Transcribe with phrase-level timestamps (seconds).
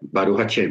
[0.00, 0.70] Baruch Hashem.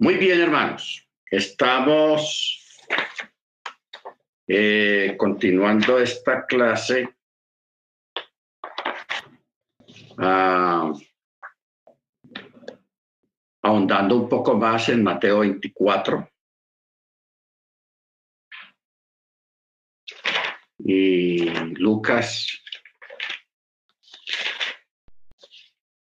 [0.00, 1.08] Muy bien, hermanos.
[1.30, 2.60] Estamos
[4.46, 7.08] eh, continuando esta clase.
[10.18, 10.92] Ah,
[13.62, 16.28] ahondando un poco más en Mateo 24.
[20.84, 22.60] Lucas.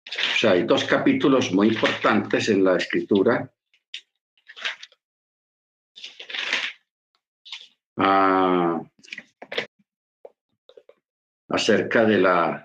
[0.06, 3.52] O sea, hay dos capítulos muy importantes en la escritura.
[7.96, 8.80] Ah,
[11.48, 12.64] acerca de la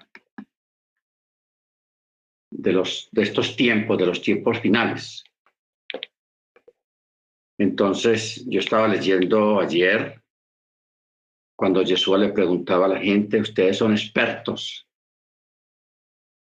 [2.64, 5.24] de, los, de estos tiempos, de los tiempos finales.
[7.58, 10.23] Entonces, yo estaba leyendo ayer,
[11.64, 14.86] cuando Jesús le preguntaba a la gente, ustedes son expertos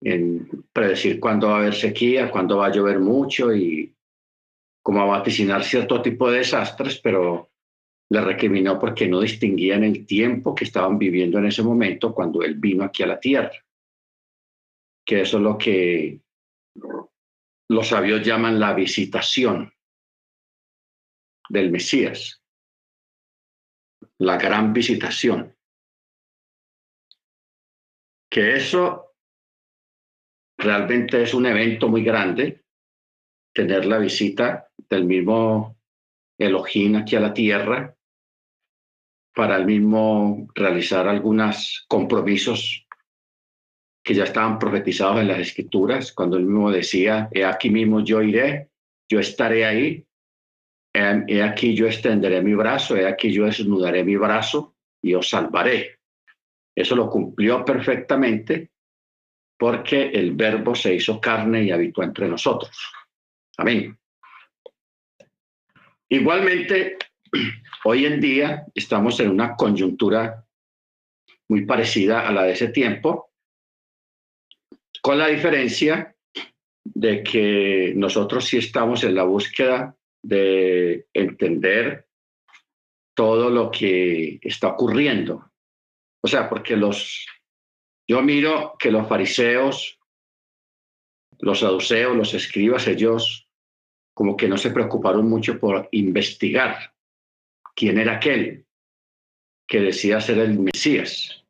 [0.03, 3.95] en predecir cuándo va a haber sequía, cuándo va a llover mucho y
[4.83, 7.51] cómo va a vaticinar cierto tipo de desastres, pero
[8.11, 12.55] le recriminó porque no distinguían el tiempo que estaban viviendo en ese momento cuando él
[12.55, 13.63] vino aquí a la tierra
[15.05, 16.21] que eso es lo que
[17.69, 19.73] los sabios llaman la visitación
[21.49, 22.40] del Mesías,
[24.19, 25.57] la gran visitación.
[28.31, 29.15] Que eso
[30.59, 32.65] realmente es un evento muy grande,
[33.53, 35.77] tener la visita del mismo
[36.39, 37.97] Elohim aquí a la tierra,
[39.35, 42.87] para el mismo realizar algunos compromisos
[44.03, 48.23] que ya estaban profetizados en las escrituras, cuando él mismo decía, he aquí mismo yo
[48.23, 48.71] iré,
[49.09, 50.07] yo estaré ahí,
[50.93, 55.99] he aquí yo extenderé mi brazo, he aquí yo desnudaré mi brazo y os salvaré.
[56.75, 58.71] Eso lo cumplió perfectamente
[59.59, 62.71] porque el verbo se hizo carne y habitó entre nosotros.
[63.59, 63.97] Amén.
[66.09, 66.97] Igualmente,
[67.85, 70.45] hoy en día estamos en una coyuntura
[71.49, 73.33] muy parecida a la de ese tiempo,
[75.03, 76.17] con la diferencia
[76.85, 82.09] de que nosotros sí estamos en la búsqueda de entender
[83.15, 85.51] todo lo que está ocurriendo.
[86.23, 87.27] O sea, porque los,
[88.09, 89.99] yo miro que los fariseos,
[91.39, 93.49] los saduceos, los escribas, ellos
[94.15, 96.95] como que no se preocuparon mucho por investigar
[97.75, 98.67] quién era aquel
[99.67, 101.45] que decía ser el Mesías.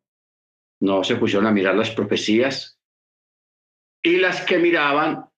[0.80, 2.78] No se pusieron a mirar las profecías
[4.02, 5.29] y las que miraban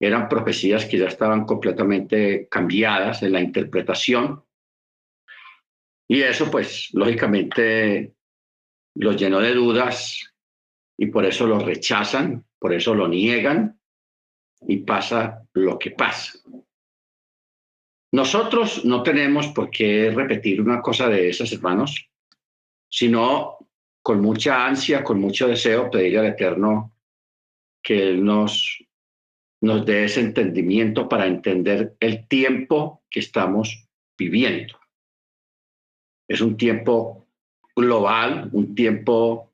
[0.00, 4.44] eran profecías que ya estaban completamente cambiadas en la interpretación.
[6.08, 8.14] Y eso, pues, lógicamente,
[8.94, 10.34] los llenó de dudas
[10.96, 13.78] y por eso lo rechazan, por eso lo niegan
[14.66, 16.38] y pasa lo que pasa.
[18.12, 22.08] Nosotros no tenemos por qué repetir una cosa de esas, hermanos,
[22.88, 23.58] sino
[24.02, 26.94] con mucha ansia, con mucho deseo, pedirle al Eterno
[27.82, 28.82] que nos,
[29.60, 34.78] nos dé ese entendimiento para entender el tiempo que estamos viviendo.
[36.28, 37.26] Es un tiempo
[37.74, 39.52] global, un tiempo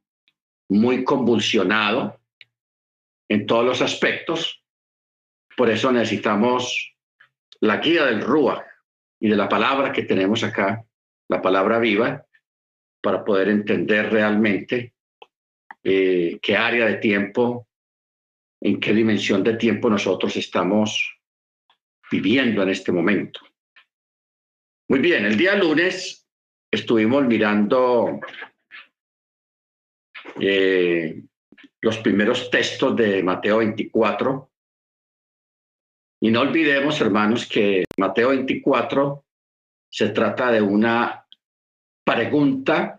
[0.68, 2.20] muy convulsionado
[3.28, 4.62] en todos los aspectos.
[5.56, 6.94] Por eso necesitamos
[7.60, 8.64] la guía del Rúa
[9.20, 10.84] y de la palabra que tenemos acá,
[11.28, 12.26] la palabra viva,
[13.00, 14.94] para poder entender realmente
[15.82, 17.68] eh, qué área de tiempo
[18.64, 21.20] en qué dimensión de tiempo nosotros estamos
[22.10, 23.40] viviendo en este momento.
[24.88, 26.26] Muy bien, el día lunes
[26.72, 28.20] estuvimos mirando
[30.40, 31.22] eh,
[31.82, 34.50] los primeros textos de Mateo 24.
[36.22, 39.26] Y no olvidemos, hermanos, que Mateo 24
[39.90, 41.26] se trata de una
[42.02, 42.98] pregunta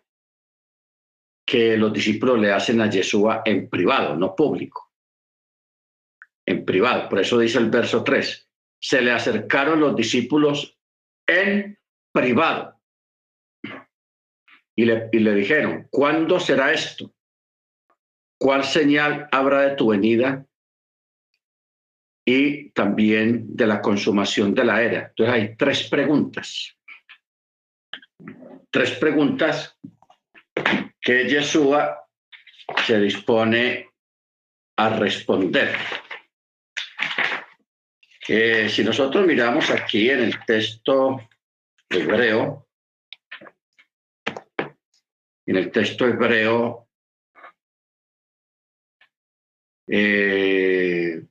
[1.44, 4.85] que los discípulos le hacen a Yeshua en privado, no público
[6.46, 7.10] en privado.
[7.10, 8.50] Por eso dice el verso 3,
[8.80, 10.78] se le acercaron los discípulos
[11.28, 11.78] en
[12.14, 12.80] privado
[14.76, 17.14] y le, y le dijeron, ¿cuándo será esto?
[18.38, 20.46] ¿Cuál señal habrá de tu venida?
[22.28, 25.08] Y también de la consumación de la era.
[25.08, 26.76] Entonces hay tres preguntas.
[28.72, 29.78] Tres preguntas
[31.00, 32.08] que Yeshua
[32.86, 33.90] se dispone
[34.78, 35.76] a responder
[38.26, 41.20] si nosotros miramos aquí en el texto
[41.90, 42.68] hebreo,
[45.46, 46.88] en el texto hebreo
[49.88, 51.24] eh,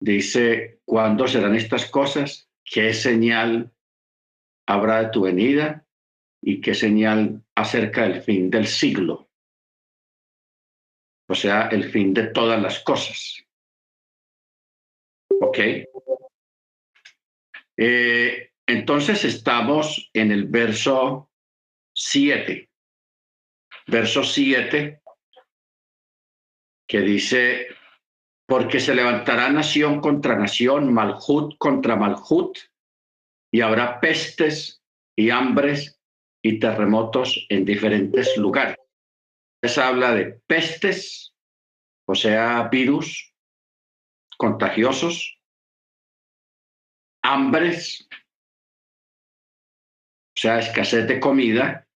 [0.00, 2.48] dice, ¿cuándo serán estas cosas?
[2.64, 3.70] ¿Qué señal
[4.66, 5.86] habrá de tu venida?
[6.42, 9.25] ¿Y qué señal acerca del fin del siglo?
[11.28, 13.44] O sea, el fin de todas las cosas.
[15.40, 15.58] ¿Ok?
[17.76, 21.30] Eh, entonces estamos en el verso
[21.94, 22.70] 7.
[23.88, 25.00] Verso 7,
[26.88, 27.68] que dice,
[28.46, 32.58] porque se levantará nación contra nación, Malhut contra Malhut,
[33.52, 34.82] y habrá pestes
[35.16, 36.00] y hambres
[36.42, 38.76] y terremotos en diferentes lugares.
[39.62, 41.34] Habla de pestes,
[42.06, 43.34] o sea, virus
[44.36, 45.40] contagiosos,
[47.22, 48.06] hambres,
[50.36, 51.86] o sea, escasez de comida,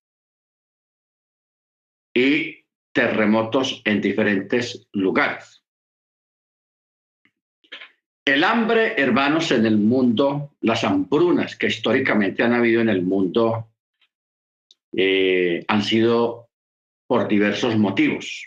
[2.14, 5.64] y terremotos en diferentes lugares.
[8.24, 13.70] El hambre, hermanos, en el mundo, las hambrunas que históricamente han habido en el mundo,
[14.92, 16.39] eh, han sido
[17.10, 18.46] por diversos motivos.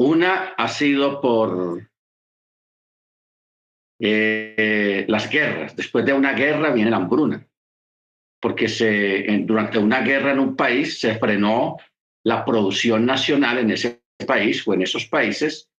[0.00, 1.88] Una ha sido por
[4.00, 5.76] eh, las guerras.
[5.76, 7.46] Después de una guerra viene la hambruna,
[8.40, 8.66] porque
[9.46, 11.76] durante una guerra en un país se frenó
[12.24, 15.70] la producción nacional en ese país o en esos países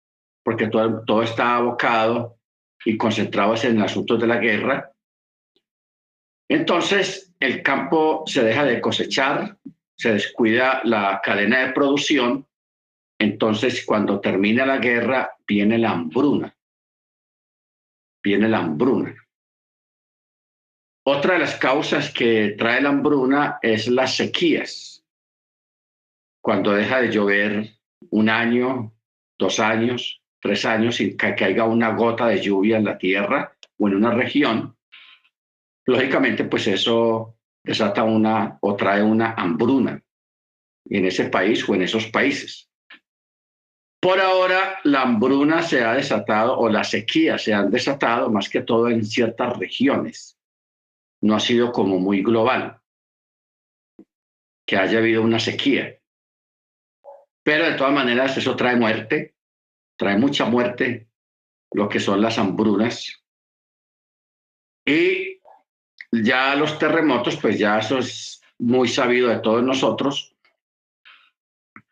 [0.41, 2.37] porque todo, todo estaba abocado
[2.85, 4.93] y concentrado en asuntos de la guerra.
[6.49, 9.57] Entonces, el campo se deja de cosechar,
[9.97, 12.47] se descuida la cadena de producción,
[13.19, 16.55] entonces cuando termina la guerra viene la hambruna,
[18.23, 19.15] viene la hambruna.
[21.03, 25.05] Otra de las causas que trae la hambruna es las sequías.
[26.41, 27.69] Cuando deja de llover
[28.11, 28.93] un año,
[29.39, 33.87] dos años, tres años sin que caiga una gota de lluvia en la tierra o
[33.87, 34.77] en una región,
[35.85, 37.36] lógicamente pues eso
[37.67, 40.01] desata una o trae una hambruna
[40.89, 42.69] en ese país o en esos países.
[43.99, 48.61] Por ahora la hambruna se ha desatado o la sequía se han desatado más que
[48.61, 50.39] todo en ciertas regiones.
[51.21, 52.79] No ha sido como muy global
[54.65, 55.99] que haya habido una sequía.
[57.43, 59.35] Pero de todas maneras eso trae muerte,
[59.97, 61.09] trae mucha muerte,
[61.71, 63.23] lo que son las hambrunas.
[64.85, 65.36] Y
[66.11, 70.35] ya los terremotos, pues ya eso es muy sabido de todos nosotros,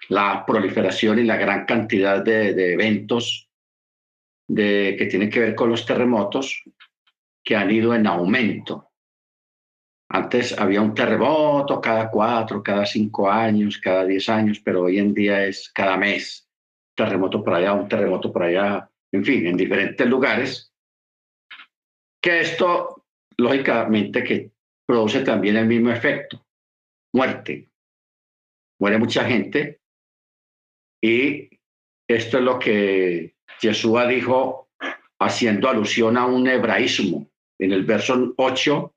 [0.09, 3.49] la proliferación y la gran cantidad de, eventos
[4.47, 6.63] de, que tienen que ver con los terremotos
[7.43, 8.91] que han ido en aumento.
[10.09, 15.13] Antes había un terremoto cada cuatro, cada cinco años, cada diez años, pero hoy en
[15.13, 16.47] día es cada mes.
[16.95, 20.71] Terremoto por allá, un terremoto por allá, en fin, en diferentes lugares,
[22.21, 23.04] que esto,
[23.37, 24.51] lógicamente, que
[24.85, 26.45] produce también el mismo efecto,
[27.13, 27.69] muerte.
[28.79, 29.81] Muere mucha gente
[31.01, 31.49] y
[32.07, 34.69] esto es lo que Yeshua dijo
[35.19, 37.29] haciendo alusión a un hebraísmo.
[37.57, 38.93] En el verso 8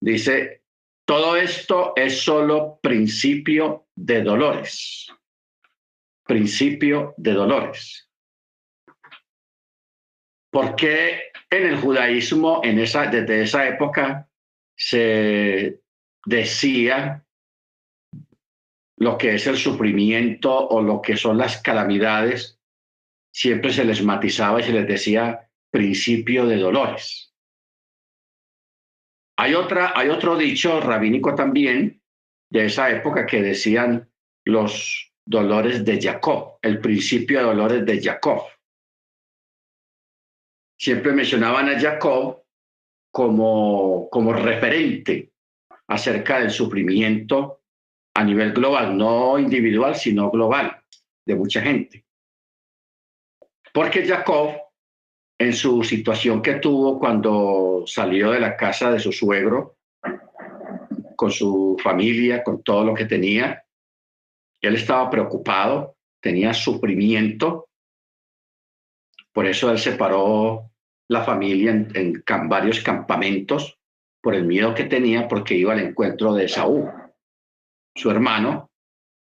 [0.00, 0.62] dice,
[1.06, 5.08] todo esto es solo principio de dolores
[6.28, 8.08] principio de dolores.
[10.50, 14.28] Porque en el judaísmo, en esa, desde esa época,
[14.76, 15.80] se
[16.24, 17.24] decía
[18.98, 22.58] lo que es el sufrimiento o lo que son las calamidades,
[23.32, 27.32] siempre se les matizaba y se les decía principio de dolores.
[29.38, 32.02] Hay, otra, hay otro dicho rabínico también
[32.50, 34.10] de esa época que decían
[34.44, 38.42] los dolores de Jacob, el principio de dolores de Jacob.
[40.78, 42.42] Siempre mencionaban a Jacob
[43.10, 45.32] como, como referente
[45.88, 47.62] acerca del sufrimiento
[48.14, 50.82] a nivel global, no individual, sino global,
[51.26, 52.04] de mucha gente.
[53.72, 54.50] Porque Jacob,
[55.38, 59.76] en su situación que tuvo cuando salió de la casa de su suegro,
[61.16, 63.64] con su familia, con todo lo que tenía,
[64.60, 67.67] él estaba preocupado, tenía sufrimiento,
[69.32, 70.70] por eso él separó
[71.08, 73.78] la familia en, varios campamentos
[74.20, 76.90] por el miedo que tenía porque iba al encuentro de Saúl,
[77.94, 78.70] su hermano,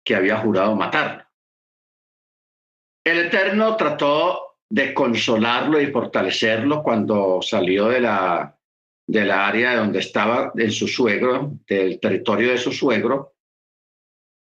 [0.03, 1.23] que había jurado matarlo.
[3.03, 8.57] El Eterno trató de consolarlo y fortalecerlo cuando salió de la,
[9.07, 13.35] de la área donde estaba en su suegro, del territorio de su suegro,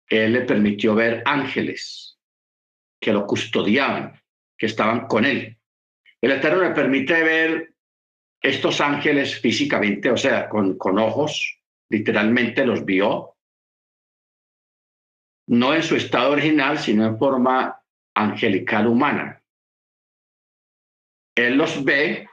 [0.09, 2.19] él le permitió ver ángeles
[3.01, 4.21] que lo custodiaban,
[4.57, 5.59] que estaban con él.
[6.21, 7.75] El Eterno le permite ver
[8.41, 13.37] estos ángeles físicamente, o sea, con, con ojos, literalmente los vio,
[15.47, 17.83] no en su estado original, sino en forma
[18.15, 19.43] angelical humana.
[21.35, 22.29] Él los ve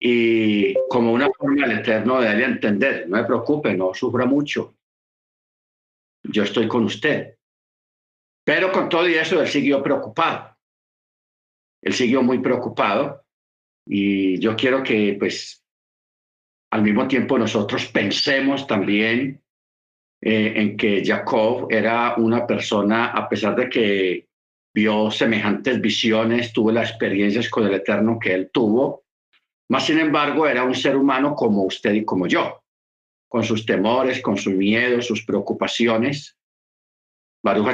[0.00, 4.26] y como una forma del Eterno de darle a entender, no me preocupe, no sufra
[4.26, 4.76] mucho,
[6.22, 7.37] yo estoy con usted.
[8.48, 10.56] Pero con todo y eso, él siguió preocupado.
[11.82, 13.26] Él siguió muy preocupado
[13.86, 15.62] y yo quiero que, pues,
[16.72, 19.42] al mismo tiempo nosotros pensemos también
[20.22, 24.28] eh, en que Jacob era una persona, a pesar de que
[24.74, 29.04] vio semejantes visiones, tuvo las experiencias con el Eterno que él tuvo,
[29.68, 32.62] más sin embargo era un ser humano como usted y como yo,
[33.28, 36.38] con sus temores, con sus miedos, sus preocupaciones,
[37.44, 37.68] Baruch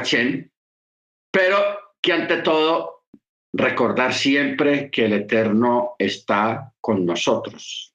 [1.35, 3.03] pero que ante todo
[3.51, 7.93] recordar siempre que el Eterno está con nosotros,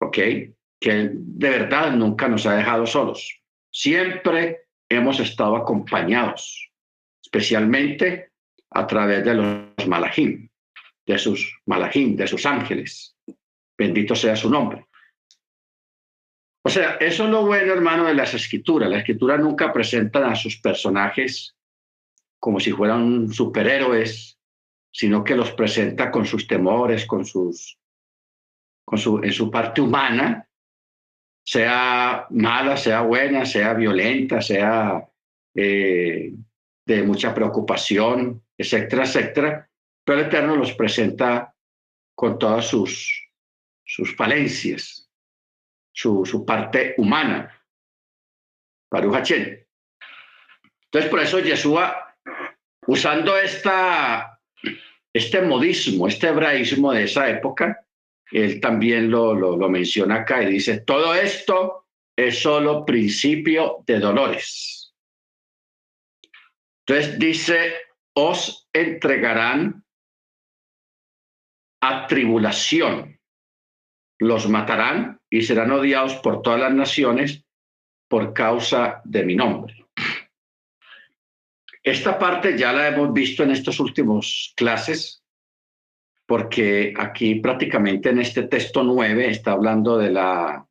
[0.00, 0.18] ¿ok?
[0.80, 3.40] Que de verdad nunca nos ha dejado solos,
[3.70, 6.68] siempre hemos estado acompañados,
[7.22, 8.32] especialmente
[8.70, 10.48] a través de los malajim
[11.06, 13.16] de sus malajim, de sus ángeles.
[13.78, 14.84] Bendito sea su nombre.
[16.64, 18.90] O sea, eso es lo bueno, hermano, de las escrituras.
[18.90, 21.55] La escritura nunca presenta a sus personajes
[22.38, 24.38] como si fueran superhéroes,
[24.92, 27.78] sino que los presenta con sus temores, con sus,
[28.84, 30.48] con su, en su parte humana,
[31.44, 35.06] sea mala, sea buena, sea violenta, sea
[35.54, 36.32] eh,
[36.86, 39.66] de mucha preocupación, etcétera, etcétera
[40.06, 41.52] pero el Eterno los presenta
[42.14, 43.28] con todas sus,
[43.84, 45.10] sus falencias,
[45.92, 47.52] su, su parte humana.
[48.88, 52.05] Baruch Entonces, por eso Yeshua,
[52.86, 54.40] usando esta,
[55.12, 57.86] este modismo, este hebraísmo de esa época,
[58.30, 63.98] él también lo, lo, lo menciona acá y dice, todo esto es solo principio de
[63.98, 64.94] dolores.
[66.86, 67.74] Entonces dice,
[68.14, 69.84] os entregarán
[71.82, 73.20] a tribulación.
[74.18, 77.44] Los matarán y serán odiados por todas las naciones
[78.08, 79.75] por causa de mi nombre.
[81.86, 85.22] Esta parte ya la hemos visto en estos últimos clases,
[86.26, 90.66] porque aquí prácticamente en este texto 9 está hablando de, la,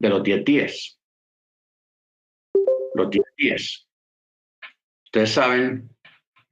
[0.00, 0.98] de los 10 días.
[2.94, 3.86] Los 10 días.
[5.04, 5.88] Ustedes saben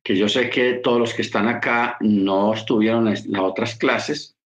[0.04, 4.38] que yo sé que todos los que están acá no estuvieron en las otras clases.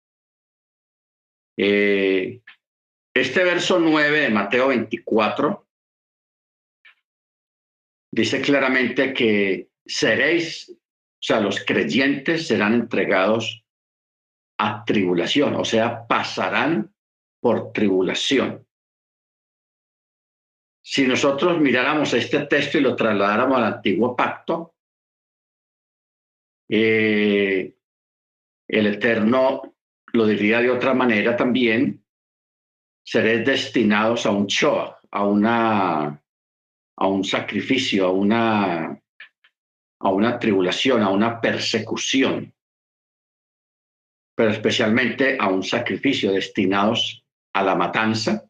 [1.58, 2.40] Eh,
[3.12, 5.66] este verso 9 de Mateo 24
[8.12, 13.64] dice claramente que seréis, o sea, los creyentes serán entregados
[14.59, 16.95] a tribulación, o sea, pasarán
[17.40, 18.66] por tribulación.
[20.85, 24.75] Si nosotros miráramos este texto y lo trasladáramos al antiguo pacto,
[26.69, 27.75] eh,
[28.69, 29.75] el Eterno
[30.12, 32.04] lo diría de otra manera también,
[33.04, 36.21] seréis destinados a un shoah, a, una,
[37.02, 39.02] a un sacrificio, a una,
[40.00, 42.54] a una tribulación, a una persecución,
[44.37, 48.44] pero especialmente a un sacrificio destinados a la matanza,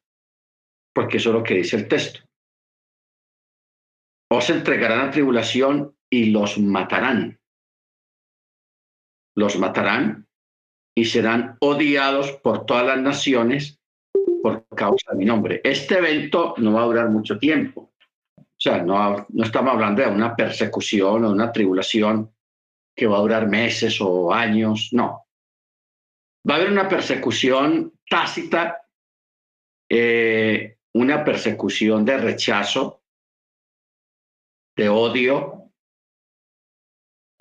[0.95, 2.21] porque eso es lo que dice el texto.
[4.31, 7.39] Os entregarán a tribulación y los matarán
[9.35, 10.27] los matarán
[10.95, 13.81] y serán odiados por todas las naciones
[14.43, 15.61] por causa de mi nombre.
[15.65, 17.92] Este evento no va a durar mucho tiempo.
[18.63, 22.33] O sea, no, no estamos hablando de una persecución o una tribulación
[22.95, 25.27] que va a durar meses o años, no.
[26.49, 28.87] Va a haber una persecución tácita,
[29.91, 33.03] eh, una persecución de rechazo,
[34.77, 35.73] de odio,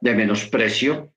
[0.01, 1.13] de menosprecio,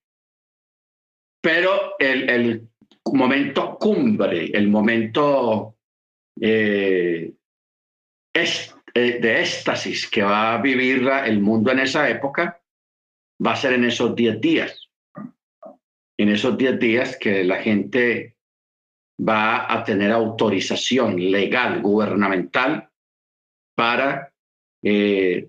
[1.41, 2.69] pero el,
[3.07, 5.79] momento cumbre, el momento
[6.39, 7.33] eh,
[8.95, 12.61] eh, de éxtasis que va a vivir el mundo en esa época,
[13.45, 14.89] va a ser en esos 10 días.
[16.17, 18.37] En esos 10 días que la gente
[19.19, 22.89] va a tener autorización legal, gubernamental,
[23.77, 24.33] para
[24.83, 25.49] eh,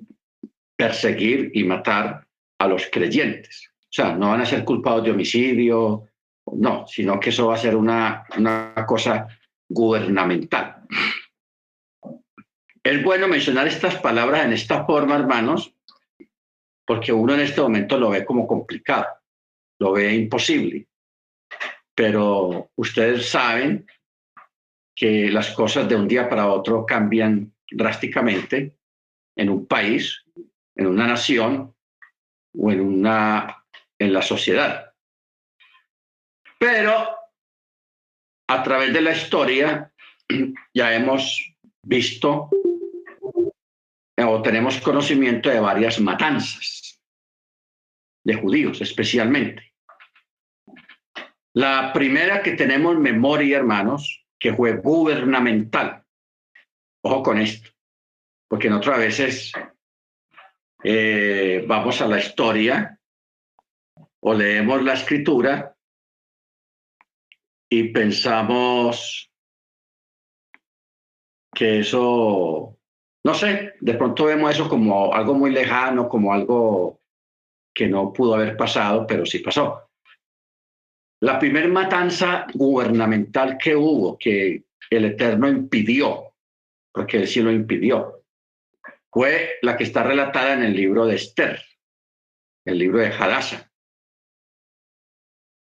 [0.75, 2.27] perseguir y matar
[2.59, 3.69] a los creyentes.
[3.83, 6.07] O sea, no van a ser culpados de homicidio,
[6.51, 9.27] no, sino que eso va a ser una, una cosa
[9.69, 10.74] gubernamental.
[12.85, 15.73] Es bueno mencionar estas palabras en esta forma, hermanos,
[16.85, 19.07] porque uno en este momento lo ve como complicado,
[19.79, 20.87] lo ve imposible.
[21.95, 23.87] Pero ustedes saben
[24.95, 28.77] que las cosas de un día para otro cambian drásticamente
[29.35, 30.23] en un país,
[30.75, 31.73] en una nación
[32.55, 33.65] o en, una,
[33.97, 34.93] en la sociedad.
[36.59, 37.17] Pero
[38.47, 39.91] a través de la historia
[40.75, 41.51] ya hemos
[41.81, 42.51] visto
[44.17, 47.01] o tenemos conocimiento de varias matanzas
[48.23, 49.73] de judíos especialmente.
[51.53, 56.03] La primera que tenemos memoria, hermanos, que fue gubernamental.
[57.01, 57.69] Ojo con esto,
[58.49, 59.51] porque en otras veces
[60.83, 62.99] eh, vamos a la historia
[64.19, 65.75] o leemos la escritura
[67.69, 69.31] y pensamos
[71.53, 72.74] que eso,
[73.25, 77.01] no sé, de pronto vemos eso como algo muy lejano, como algo
[77.73, 79.89] que no pudo haber pasado, pero sí pasó.
[81.21, 86.35] La primera matanza gubernamental que hubo, que el Eterno impidió,
[86.93, 88.21] porque él sí lo impidió,
[89.11, 91.63] fue la que está relatada en el libro de Esther,
[92.63, 93.71] el libro de Hadassah.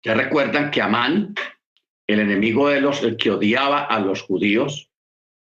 [0.04, 1.34] Ya recuerdan que Amán,
[2.06, 4.90] el enemigo de los, el que odiaba a los judíos,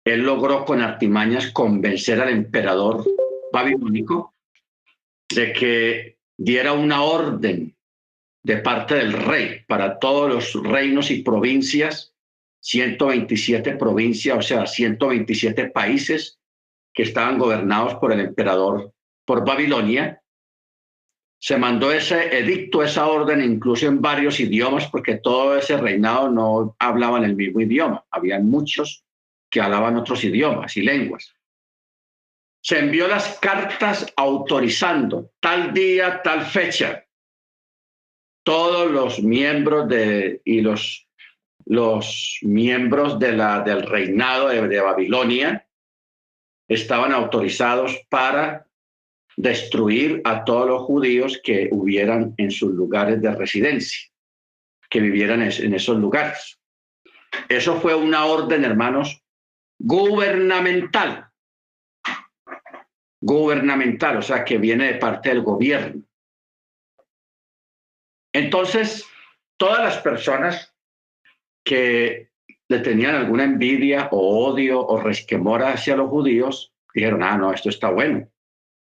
[0.06, 3.04] él logró con artimañas convencer al emperador
[3.52, 4.34] babilónico
[5.28, 7.76] de que diera una orden
[8.44, 12.14] de parte del rey para todos los reinos y provincias,
[12.60, 16.38] 127 provincias, o sea, 127 países
[16.94, 18.92] que estaban gobernados por el emperador
[19.24, 20.22] por Babilonia.
[21.40, 26.76] Se mandó ese edicto, esa orden, incluso en varios idiomas, porque todo ese reinado no
[26.78, 28.04] hablaban el mismo idioma.
[28.12, 29.05] Habían muchos
[29.56, 31.34] que hablaban otros idiomas y lenguas.
[32.62, 37.06] Se envió las cartas autorizando tal día, tal fecha.
[38.44, 41.08] Todos los miembros de, y los,
[41.64, 45.66] los miembros de la, del reinado de, de Babilonia
[46.68, 48.66] estaban autorizados para
[49.38, 54.06] destruir a todos los judíos que hubieran en sus lugares de residencia,
[54.90, 56.58] que vivieran en esos lugares.
[57.48, 59.22] Eso fue una orden, hermanos,
[59.78, 61.30] gubernamental.
[63.20, 66.02] Gubernamental, o sea, que viene de parte del gobierno.
[68.32, 69.06] Entonces,
[69.56, 70.74] todas las personas
[71.64, 72.30] que
[72.68, 77.68] le tenían alguna envidia o odio o resquemor hacia los judíos, dijeron, ah, no, esto
[77.68, 78.28] está bueno,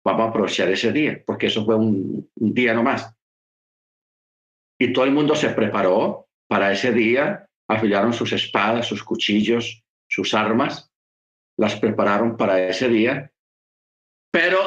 [0.03, 3.13] vamos a aprovechar ese día, porque eso fue un, un día nomás.
[4.79, 9.82] Y todo el mundo se preparó para ese día, afilaron sus espadas, sus cuchillos,
[10.13, 10.91] sus armas,
[11.57, 13.31] las prepararon para ese día,
[14.31, 14.59] pero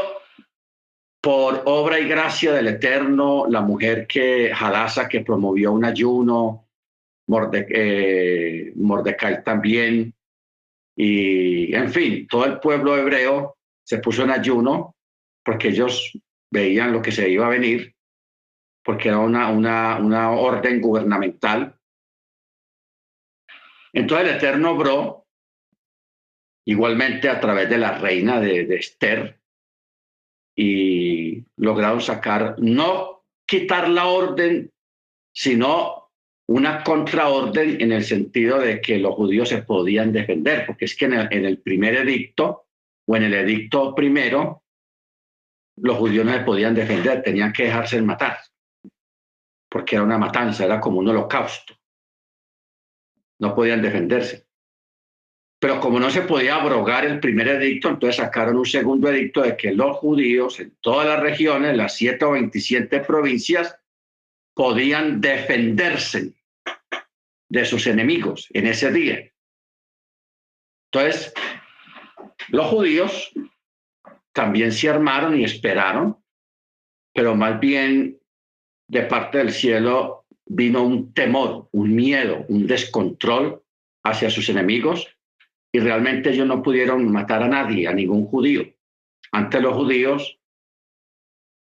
[1.20, 6.68] por obra y gracia del Eterno, la mujer que Hadasa, que promovió un ayuno,
[7.52, 10.12] eh, Mordecai también,
[10.96, 14.96] y en fin, todo el pueblo hebreo se puso en ayuno
[15.44, 16.10] porque ellos
[16.50, 17.94] veían lo que se iba a venir,
[18.84, 21.78] porque era una, una, una orden gubernamental.
[23.92, 25.25] Entonces el Eterno obró
[26.66, 29.38] igualmente a través de la reina de, Esther
[30.54, 34.72] y lograron sacar, no quitar la orden,
[35.32, 36.10] sino
[36.48, 41.06] una contraorden en el sentido de que los judíos se podían defender, porque es que
[41.06, 42.66] en el, primer edicto
[43.06, 44.62] o en el edicto primero,
[45.76, 48.38] los judíos no se podían defender, tenían que dejarse matar,
[49.68, 51.74] porque era una matanza, era como un holocausto
[53.38, 54.45] no podían defenderse.
[55.58, 59.56] Pero como no se podía abrogar el primer edicto, entonces sacaron un segundo edicto de
[59.56, 63.78] que los judíos en todas las regiones, las siete o 27 provincias,
[64.54, 66.34] podían defenderse
[67.48, 69.30] de sus enemigos en ese día.
[70.90, 71.32] Entonces,
[72.48, 73.32] los judíos
[74.32, 76.18] también se armaron y esperaron,
[77.14, 78.18] pero más bien
[78.88, 83.62] de parte del cielo vino un temor, un miedo, un descontrol
[84.04, 85.15] hacia sus enemigos
[85.76, 88.62] y realmente ellos no pudieron matar a nadie, a ningún judío.
[89.30, 90.40] Antes los judíos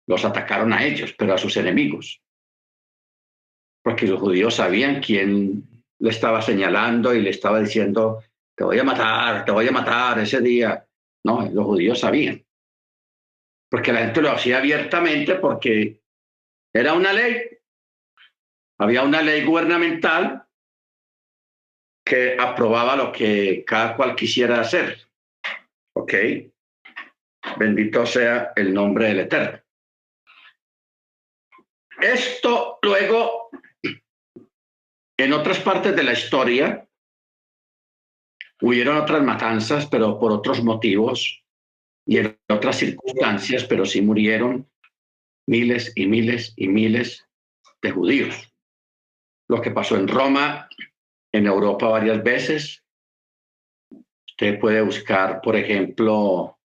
[0.07, 2.23] los atacaron a ellos, pero a sus enemigos.
[3.83, 8.23] Porque los judíos sabían quién le estaba señalando y le estaba diciendo,
[8.57, 10.83] te voy a matar, te voy a matar ese día.
[11.23, 12.43] No, los judíos sabían.
[13.69, 16.01] Porque la gente lo hacía abiertamente porque
[16.73, 17.59] era una ley
[18.79, 20.47] Había una ley gubernamental
[22.11, 24.99] que aprobaba lo que cada cual quisiera hacer.
[25.95, 26.13] ¿Ok?
[27.57, 29.61] Bendito sea el nombre del Eterno.
[32.01, 33.51] Esto luego,
[35.17, 36.85] en otras partes de la historia,
[38.61, 41.45] hubieron otras matanzas, pero por otros motivos
[42.09, 44.69] y en otras circunstancias, pero sí murieron
[45.47, 47.25] miles y miles y miles
[47.81, 48.53] de judíos.
[49.49, 50.69] Lo que pasó en Roma,
[51.33, 52.85] en Europa varias veces.
[54.27, 56.59] Usted puede buscar, por ejemplo,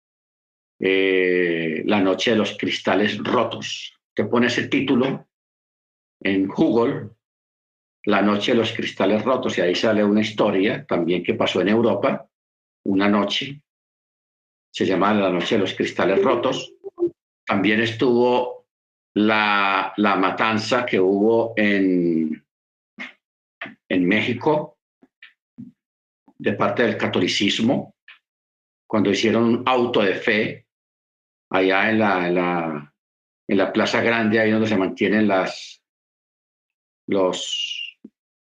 [0.79, 3.99] eh, La Noche de los Cristales Rotos.
[4.13, 5.27] Te pone ese título
[6.21, 7.09] en Google,
[8.05, 11.69] La Noche de los Cristales Rotos, y ahí sale una historia también que pasó en
[11.69, 12.29] Europa,
[12.85, 13.61] una noche,
[14.71, 16.73] se llama La Noche de los Cristales Rotos.
[17.45, 18.67] También estuvo
[19.15, 22.44] la, la matanza que hubo en,
[23.89, 24.77] en México
[26.37, 27.95] de parte del catolicismo,
[28.87, 30.67] cuando hicieron un auto de fe
[31.49, 32.93] allá en la, en la,
[33.47, 35.81] en la Plaza Grande, ahí donde se mantienen las,
[37.07, 37.97] los,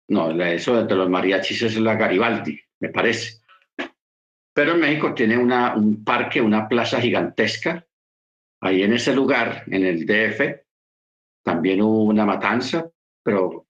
[0.09, 3.43] no, eso de los mariachis es la Garibaldi, me parece.
[4.53, 7.85] Pero en México tiene una, un parque, una plaza gigantesca.
[8.61, 10.65] Ahí en ese lugar, en el DF,
[11.43, 12.89] también hubo una matanza,
[13.23, 13.67] pero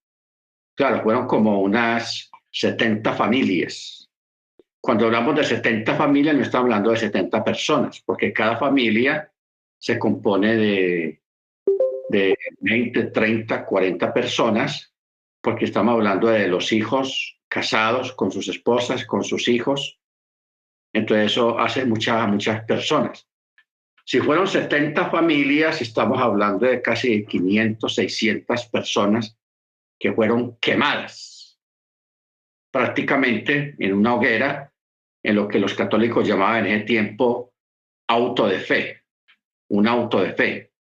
[0.74, 4.08] claro, fueron como unas 70 familias.
[4.80, 9.32] Cuando hablamos de 70 familias, no estamos hablando de 70 personas, porque cada familia
[9.78, 11.24] se compone de
[12.08, 14.94] de 20, 30, 40 personas,
[15.42, 19.98] porque estamos hablando de los hijos casados con sus esposas, con sus hijos.
[20.92, 23.26] Entonces eso hace muchas, muchas personas.
[24.04, 29.36] Si fueron 70 familias, estamos hablando de casi 500, 600 personas
[30.04, 31.58] que fueron quemadas
[32.70, 34.70] prácticamente en una hoguera,
[35.22, 37.54] en lo que los católicos llamaban en ese tiempo
[38.06, 39.02] auto de fe,
[39.70, 40.72] un auto de fe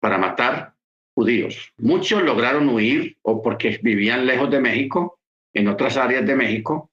[0.00, 0.74] para matar
[1.14, 1.72] judíos.
[1.76, 5.20] Muchos lograron huir o porque vivían lejos de México,
[5.54, 6.90] en otras áreas de México,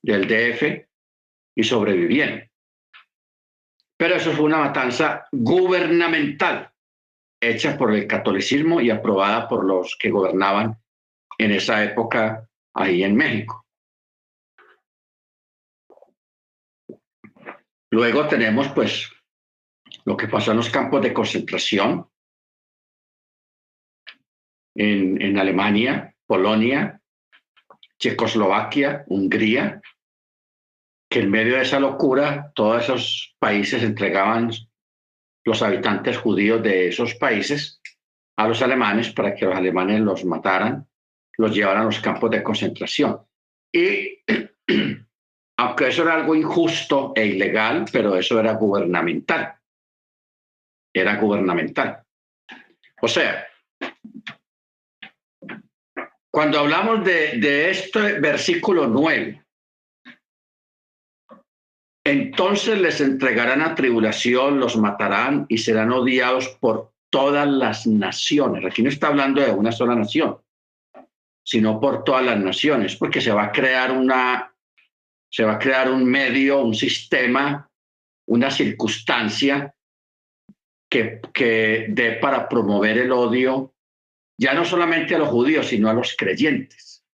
[0.00, 0.86] del DF,
[1.56, 2.48] y sobrevivieron.
[3.98, 6.69] Pero eso fue una matanza gubernamental,
[7.40, 10.78] hecha por el catolicismo y aprobada por los que gobernaban
[11.38, 13.66] en esa época ahí en México.
[17.90, 19.10] Luego tenemos pues
[20.04, 22.08] lo que pasó en los campos de concentración
[24.76, 27.00] en, en Alemania, Polonia,
[27.98, 29.82] Checoslovaquia, Hungría,
[31.10, 34.50] que en medio de esa locura todos esos países entregaban
[35.44, 37.80] los habitantes judíos de esos países
[38.36, 40.86] a los alemanes para que los alemanes los mataran,
[41.36, 43.20] los llevaran a los campos de concentración.
[43.72, 44.18] Y
[45.58, 49.60] aunque eso era algo injusto e ilegal, pero eso era gubernamental
[50.92, 52.02] era gubernamental.
[53.02, 53.46] O sea,
[56.30, 59.44] cuando hablamos de, de este versículo 9,
[62.10, 68.64] entonces les entregarán a tribulación, los matarán y serán odiados por todas las naciones.
[68.64, 70.38] Aquí no está hablando de una sola nación,
[71.44, 74.52] sino por todas las naciones, porque se va a crear una,
[75.30, 77.70] se va a crear un medio, un sistema,
[78.26, 79.72] una circunstancia
[80.90, 83.72] que, que dé para promover el odio,
[84.36, 87.04] ya no solamente a los judíos, sino a los creyentes.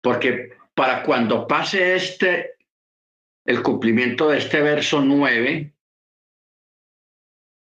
[0.00, 2.55] Porque para cuando pase este,
[3.46, 5.72] el cumplimiento de este verso 9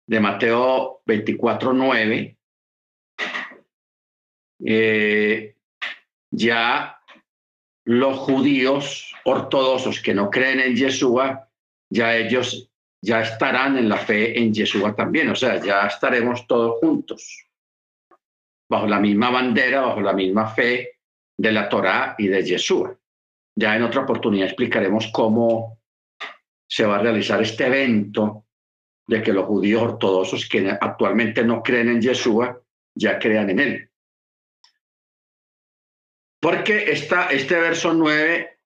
[0.06, 2.36] de Mateo 24, 9,
[4.66, 5.56] eh,
[6.30, 7.00] ya
[7.84, 11.48] los judíos ortodoxos que no creen en Yeshua,
[11.88, 12.70] ya ellos
[13.02, 17.46] ya estarán en la fe en Yeshua también, o sea, ya estaremos todos juntos,
[18.68, 20.98] bajo la misma bandera, bajo la misma fe
[21.38, 22.99] de la Torá y de Yeshua.
[23.60, 25.78] Ya en otra oportunidad explicaremos cómo
[26.66, 28.46] se va a realizar este evento
[29.06, 32.58] de que los judíos ortodoxos que actualmente no creen en Yeshua
[32.94, 33.90] ya crean en él.
[36.40, 38.60] Porque esta, este verso 9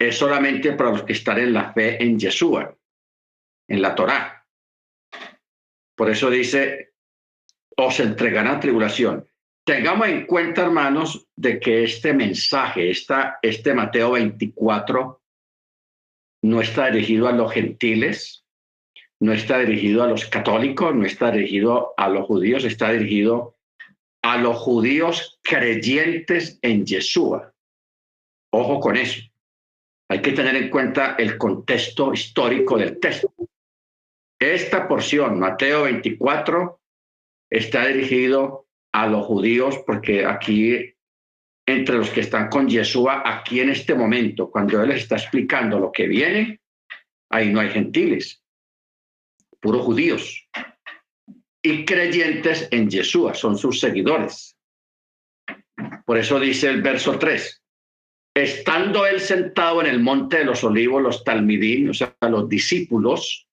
[0.00, 2.76] es solamente para los que están en la fe en Yeshua
[3.68, 4.44] en la Torá.
[5.94, 6.94] Por eso dice,
[7.76, 9.28] os entregarán tribulación.
[9.68, 15.20] Tengamos en cuenta, hermanos, de que este mensaje, esta, este Mateo 24,
[16.42, 18.46] no está dirigido a los gentiles,
[19.20, 23.58] no está dirigido a los católicos, no está dirigido a los judíos, está dirigido
[24.22, 27.52] a los judíos creyentes en Yeshua.
[28.50, 29.20] Ojo con eso.
[30.08, 33.34] Hay que tener en cuenta el contexto histórico del texto.
[34.40, 36.80] Esta porción, Mateo 24,
[37.50, 40.94] está dirigido a los judíos porque aquí,
[41.66, 45.92] entre los que están con Yeshua, aquí en este momento, cuando Él está explicando lo
[45.92, 46.60] que viene,
[47.30, 48.42] ahí no hay gentiles,
[49.60, 50.48] puros judíos
[51.62, 54.56] y creyentes en Yeshua, son sus seguidores.
[56.06, 57.62] Por eso dice el verso 3,
[58.34, 63.46] estando él sentado en el monte de los olivos, los talmidín, o sea, los discípulos,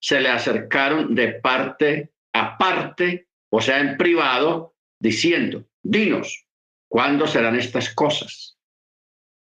[0.00, 6.46] se le acercaron de parte a parte, o sea, en privado, diciendo, dinos,
[6.88, 8.58] ¿cuándo serán estas cosas?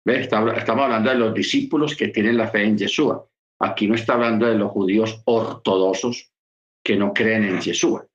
[0.05, 3.29] Estamos hablando de los discípulos que tienen la fe en Yeshua.
[3.61, 6.33] Aquí no está hablando de los judíos ortodoxos
[6.85, 8.07] que no creen en Yeshua.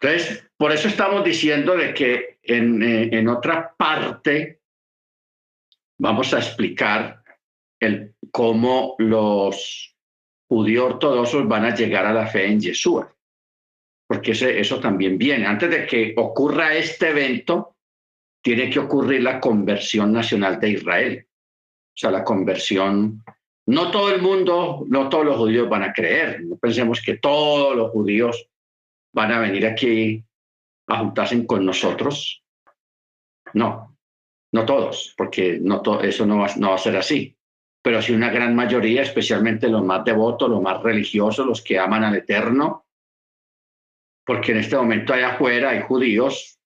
[0.00, 4.60] Entonces, por eso estamos diciendo de que en, eh, en otra parte
[5.98, 7.22] vamos a explicar
[7.80, 9.96] el, cómo los
[10.48, 13.13] judíos ortodoxos van a llegar a la fe en Yeshua,
[14.06, 15.46] porque eso también viene.
[15.46, 17.76] Antes de que ocurra este evento,
[18.42, 23.22] tiene que ocurrir la conversión nacional de Israel, o sea, la conversión
[23.66, 26.44] no todo el mundo, no todos los judíos van a creer.
[26.44, 28.46] No pensemos que todos los judíos
[29.12, 30.22] van a venir aquí
[30.88, 32.42] a juntarse con nosotros.
[33.54, 33.96] No,
[34.52, 37.36] no todos, porque no eso no va, no va a ser así.
[37.82, 42.04] Pero sí una gran mayoría, especialmente los más devotos, los más religiosos, los que aman
[42.04, 42.83] al Eterno,
[44.24, 46.58] porque en este momento allá afuera hay judíos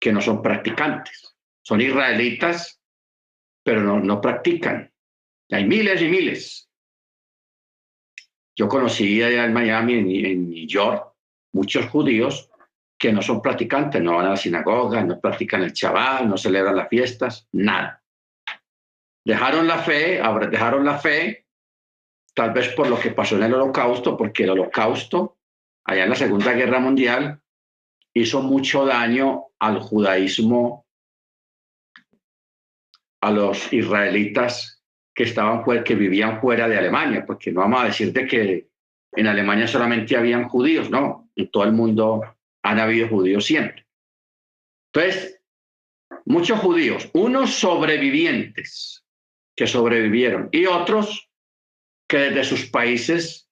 [0.00, 2.80] que no son practicantes, son israelitas,
[3.62, 4.92] pero no, no practican.
[5.50, 6.70] Hay miles y miles.
[8.56, 11.12] Yo conocí allá en Miami, en, New York,
[11.52, 12.50] muchos judíos
[12.98, 16.76] que no son practicantes, no van a la sinagoga, no practican el chaval, no celebran
[16.76, 18.02] las fiestas, nada.
[19.22, 21.46] Dejaron la fe, dejaron la fe,
[22.32, 25.35] tal vez por lo que pasó en el holocausto, porque el holocausto,
[25.86, 27.40] allá en la Segunda Guerra Mundial,
[28.12, 30.86] hizo mucho daño al judaísmo,
[33.20, 34.82] a los israelitas
[35.14, 38.68] que estaban que vivían fuera de Alemania, porque no vamos a decir de que
[39.12, 42.22] en Alemania solamente habían judíos, no, en todo el mundo
[42.62, 43.86] han habido judíos siempre.
[44.92, 45.40] Entonces,
[46.26, 49.04] muchos judíos, unos sobrevivientes
[49.54, 51.30] que sobrevivieron y otros
[52.08, 53.45] que desde sus países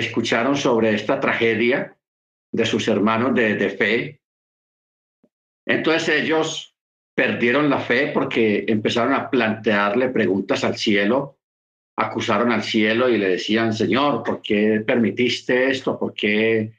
[0.00, 1.96] escucharon sobre esta tragedia
[2.52, 4.20] de sus hermanos de, de fe.
[5.66, 6.74] Entonces ellos
[7.14, 11.38] perdieron la fe porque empezaron a plantearle preguntas al cielo,
[11.96, 15.98] acusaron al cielo y le decían, Señor, ¿por qué permitiste esto?
[15.98, 16.72] ¿Por qué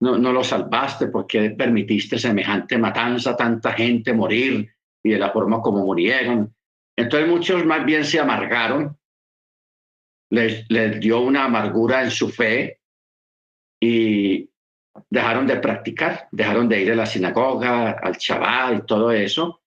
[0.00, 1.06] no, no lo salvaste?
[1.06, 4.68] ¿Por qué permitiste semejante matanza, tanta gente morir
[5.04, 6.52] y de la forma como murieron?
[6.96, 8.98] Entonces muchos más bien se amargaron,
[10.30, 12.80] les, dio una amargura en su fe
[13.80, 14.48] y
[15.10, 19.62] dejaron de practicar, dejaron de ir a la sinagoga, al chaval y todo eso,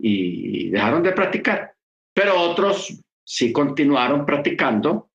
[0.00, 1.74] y dejaron de practicar.
[2.14, 5.10] Pero otros sí continuaron practicando,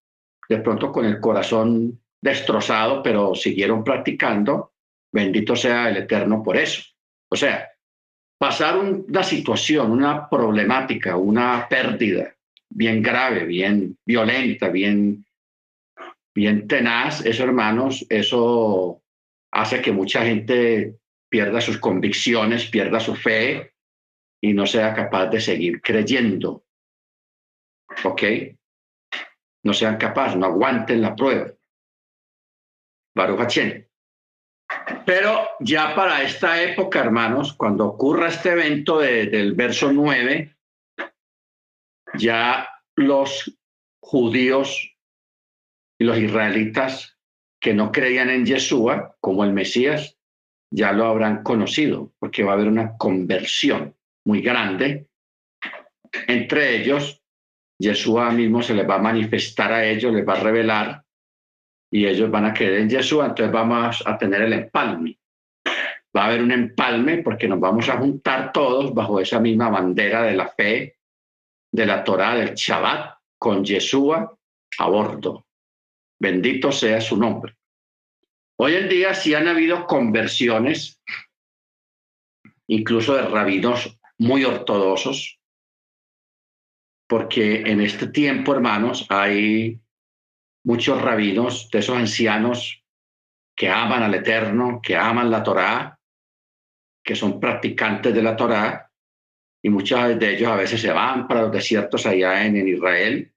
[0.48, 4.74] de pronto con el corazón destrozado, pero siguieron practicando.
[5.12, 6.84] Bendito sea el Eterno por eso.
[7.32, 7.70] O sea,
[8.38, 12.36] pasar una situación, una problemática, una pérdida
[12.70, 15.26] bien grave, bien violenta, bien,
[16.34, 19.02] bien tenaz, eso hermanos, eso
[19.52, 20.96] hace que mucha gente
[21.30, 23.74] pierda sus convicciones, pierda su fe,
[24.42, 26.64] y no sea capaz de seguir creyendo.
[28.04, 28.24] ¿Ok?
[29.64, 31.52] No sean capaces, no aguanten la prueba.
[33.16, 33.58] Baruch
[35.06, 40.56] Pero ya para esta época, hermanos, cuando ocurra este evento del verso 9,
[42.20, 43.58] ya los
[44.02, 44.96] judíos
[46.00, 47.18] y los israelitas
[47.60, 50.18] que no creían en Yeshua como el Mesías,
[50.72, 55.08] ya lo habrán conocido, porque va a haber una conversión muy grande.
[56.28, 57.22] Entre ellos,
[57.82, 61.04] Yeshua mismo se les va a manifestar a ellos, les va a revelar
[61.92, 65.18] y ellos van a creer en Yeshua, entonces vamos a tener el empalme.
[66.16, 70.24] Va a haber un empalme porque nos vamos a juntar todos bajo esa misma bandera
[70.24, 70.99] de la fe,
[71.72, 74.38] de la Torah, del Shabbat, con Yeshua
[74.78, 75.46] a bordo.
[76.20, 77.56] Bendito sea su nombre.
[78.58, 81.02] Hoy en día sí han habido conversiones,
[82.68, 85.40] incluso de rabinos muy ortodoxos,
[87.08, 89.80] porque en este tiempo, hermanos, hay
[90.66, 92.84] muchos rabinos de esos ancianos
[93.56, 96.00] que aman al Eterno, que aman la Torá,
[97.04, 98.89] que son practicantes de la Torá,
[99.62, 103.32] y muchos de ellos a veces se van para los desiertos allá en, Israel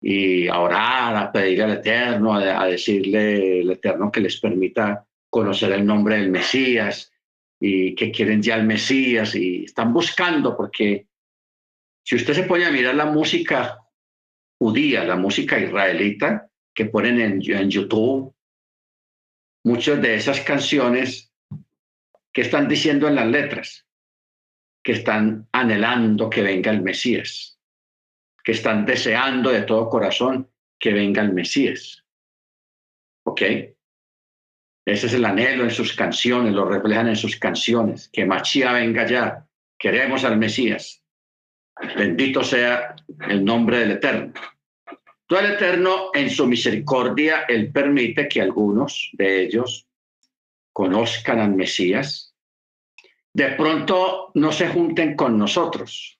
[0.00, 5.06] y a orar, a pedirle al Eterno, a, a decirle al Eterno que les permita
[5.28, 7.12] conocer el nombre del Mesías
[7.60, 11.06] y que quieren ya el Mesías y están buscando porque
[12.04, 13.78] si usted se pone a mirar la música
[14.58, 18.34] judía, la música israelita que ponen en, en YouTube,
[19.64, 21.32] muchas de esas canciones
[22.32, 23.85] que están diciendo en las letras,
[24.86, 27.58] que están anhelando que venga el Mesías,
[28.44, 32.04] que están deseando de todo corazón que venga el Mesías.
[33.24, 33.42] ¿Ok?
[34.86, 39.04] Ese es el anhelo en sus canciones, lo reflejan en sus canciones, que Machía venga
[39.04, 41.02] ya, queremos al Mesías.
[41.96, 42.94] Bendito sea
[43.28, 44.34] el nombre del Eterno.
[45.26, 49.88] Todo el Eterno, en su misericordia, Él permite que algunos de ellos
[50.72, 52.25] conozcan al Mesías.
[53.36, 56.18] De pronto no se junten con nosotros.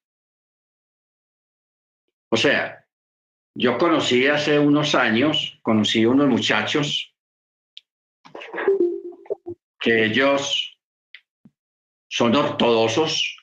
[2.29, 2.87] O sea,
[3.55, 7.16] yo conocí hace unos años, conocí unos muchachos
[9.81, 10.79] que ellos
[12.07, 13.38] son ortodoxos,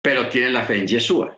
[0.00, 1.36] pero tienen la fe en Yeshua.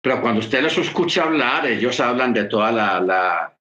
[0.00, 3.53] Pero cuando usted los escucha hablar, ellos hablan de toda la,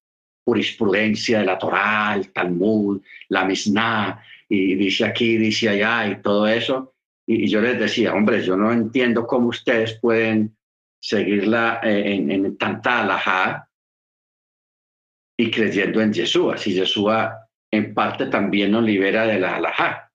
[0.45, 6.47] jurisprudencia de la Torá, el Talmud, la Mishnah, y dice aquí, dice allá, y todo
[6.47, 6.93] eso.
[7.25, 10.56] Y, yo les decía, hombre, yo no entiendo cómo ustedes pueden
[10.99, 13.69] seguirla eh, en, en tanta alajá
[15.38, 20.12] y creyendo en Yeshua, si Yeshua en parte también nos libera de la alajá.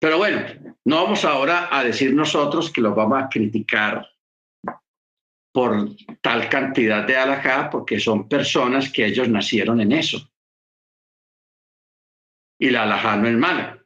[0.00, 0.42] Pero bueno,
[0.84, 4.06] no vamos ahora a decir nosotros que los vamos a criticar
[5.52, 10.30] por tal cantidad de alajá, porque son personas que ellos nacieron en eso.
[12.58, 13.84] Y la alajá no es mala.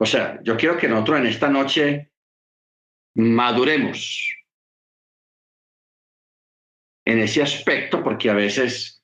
[0.00, 2.12] O sea, yo quiero que nosotros en esta noche
[3.14, 4.34] maduremos
[7.08, 9.02] en ese aspecto, porque a veces,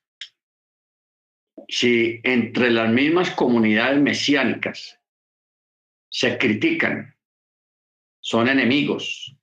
[1.69, 5.01] si entre las mismas comunidades mesiánicas
[6.11, 7.17] se critican,
[8.21, 9.35] son enemigos,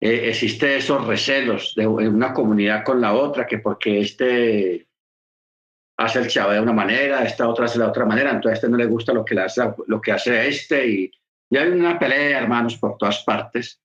[0.00, 4.86] eh, existe esos recelos de una comunidad con la otra, que porque este
[5.98, 8.68] hace el chavo de una manera, esta otra hace la otra manera, entonces a este
[8.70, 11.12] no le gusta lo que, le hace, lo que hace este, y,
[11.50, 13.82] y hay una pelea, hermanos, por todas partes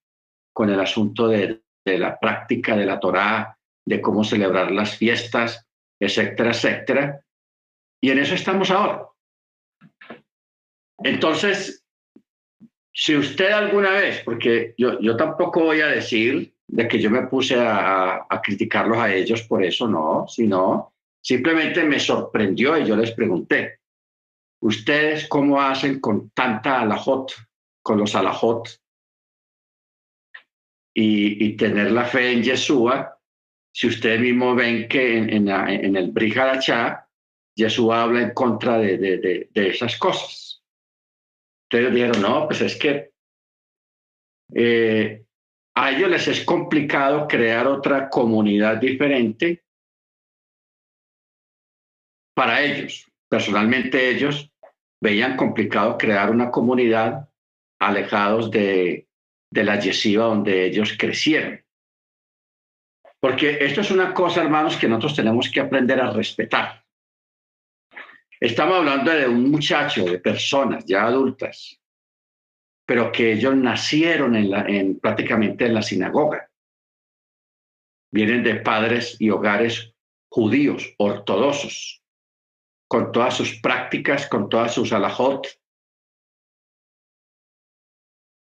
[0.54, 5.66] con el asunto de, de la práctica de la Torá, de cómo celebrar las fiestas,
[6.00, 7.20] etcétera, etcétera.
[8.02, 9.08] Y en eso estamos ahora.
[10.98, 11.85] Entonces,
[12.98, 17.26] si usted alguna vez, porque yo, yo tampoco voy a decir de que yo me
[17.26, 22.96] puse a, a criticarlos a ellos por eso, no, sino simplemente me sorprendió y yo
[22.96, 23.80] les pregunté,
[24.62, 27.32] ¿ustedes cómo hacen con tanta alajot,
[27.82, 28.80] con los alajot
[30.94, 33.20] y, tener la fe en Yeshua,
[33.70, 35.48] si ustedes mismos ven que en,
[35.96, 37.06] el Brihadachá,
[37.54, 40.45] Yeshua habla en contra de, esas cosas.
[41.66, 43.10] Ustedes dijeron, no, pues es que
[44.54, 45.24] eh,
[45.74, 49.64] a ellos les es complicado crear otra comunidad diferente
[52.36, 53.10] para ellos.
[53.28, 54.50] Personalmente ellos
[55.02, 57.28] veían complicado crear una comunidad
[57.80, 59.08] alejados de,
[59.52, 61.64] de la yeshiva donde ellos crecieron.
[63.20, 66.85] Porque esto es una cosa, hermanos, que nosotros tenemos que aprender a respetar.
[68.40, 71.80] Estamos hablando de un muchacho, de personas ya adultas,
[72.86, 76.50] pero que ellos nacieron en, prácticamente en la sinagoga.
[78.12, 79.92] Vienen de padres y hogares
[80.30, 82.02] judíos, ortodoxos,
[82.88, 85.46] con todas sus prácticas, con todas sus alajot,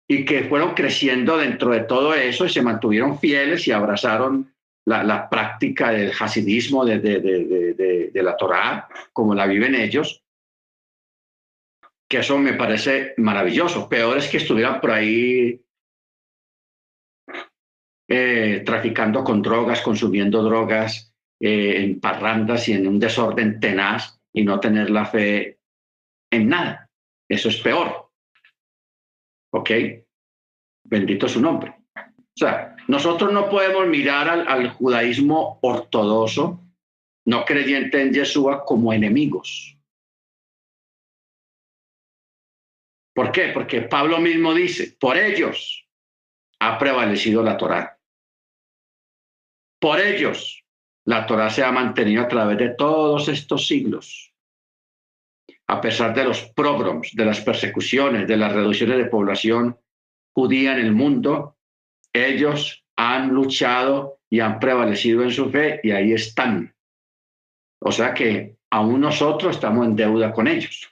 [0.08, 4.54] y que fueron creciendo dentro de todo eso y se mantuvieron fieles y abrazaron
[4.86, 7.20] la, práctica del hasidismo, de, de,
[8.22, 10.24] la Torá, como la viven ellos,
[12.08, 13.90] que eso me parece maravilloso.
[13.90, 15.66] Peor es que estuvieran por ahí
[18.08, 24.44] eh, traficando con drogas, consumiendo drogas eh, en parrandas y en un desorden tenaz y
[24.44, 25.60] no tener la fe
[26.32, 26.90] en nada.
[27.30, 28.12] Eso es peor.
[29.52, 29.72] ¿Ok?
[30.86, 31.76] Bendito su nombre.
[31.96, 36.63] O sea, nosotros no podemos mirar al, judaísmo ortodoxo,
[37.26, 39.78] no creyente en Yeshua, como enemigos.
[43.14, 43.50] ¿Por qué?
[43.50, 45.88] Porque Pablo mismo dice, por ellos
[46.60, 48.00] ha prevalecido la Torá.
[49.80, 50.64] Por ellos,
[51.06, 54.34] la Torah se ha mantenido a través de todos estos siglos.
[55.68, 59.78] A pesar de los pogroms, de las persecuciones, de las reducciones de población
[60.34, 61.58] judía en el mundo,
[62.14, 66.74] ellos han luchado y han prevalecido en su fe y ahí están.
[67.86, 70.90] O sea que aún nosotros estamos en deuda con ellos.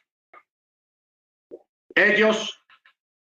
[1.95, 2.61] Ellos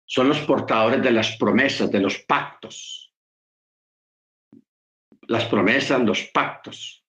[0.05, 3.14] son los portadores de las promesas, de los pactos.
[5.28, 7.05] Las promesas, los pactos.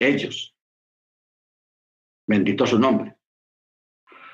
[0.00, 0.56] Ellos.
[2.26, 3.14] Bendito su nombre.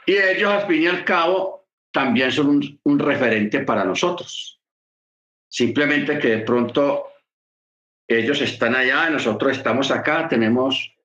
[0.07, 4.59] Y ellos, al fin y al cabo, también son un, referente para nosotros.
[5.51, 7.13] Simplemente que de pronto
[8.07, 10.98] ellos están allá, nosotros estamos acá, tenemos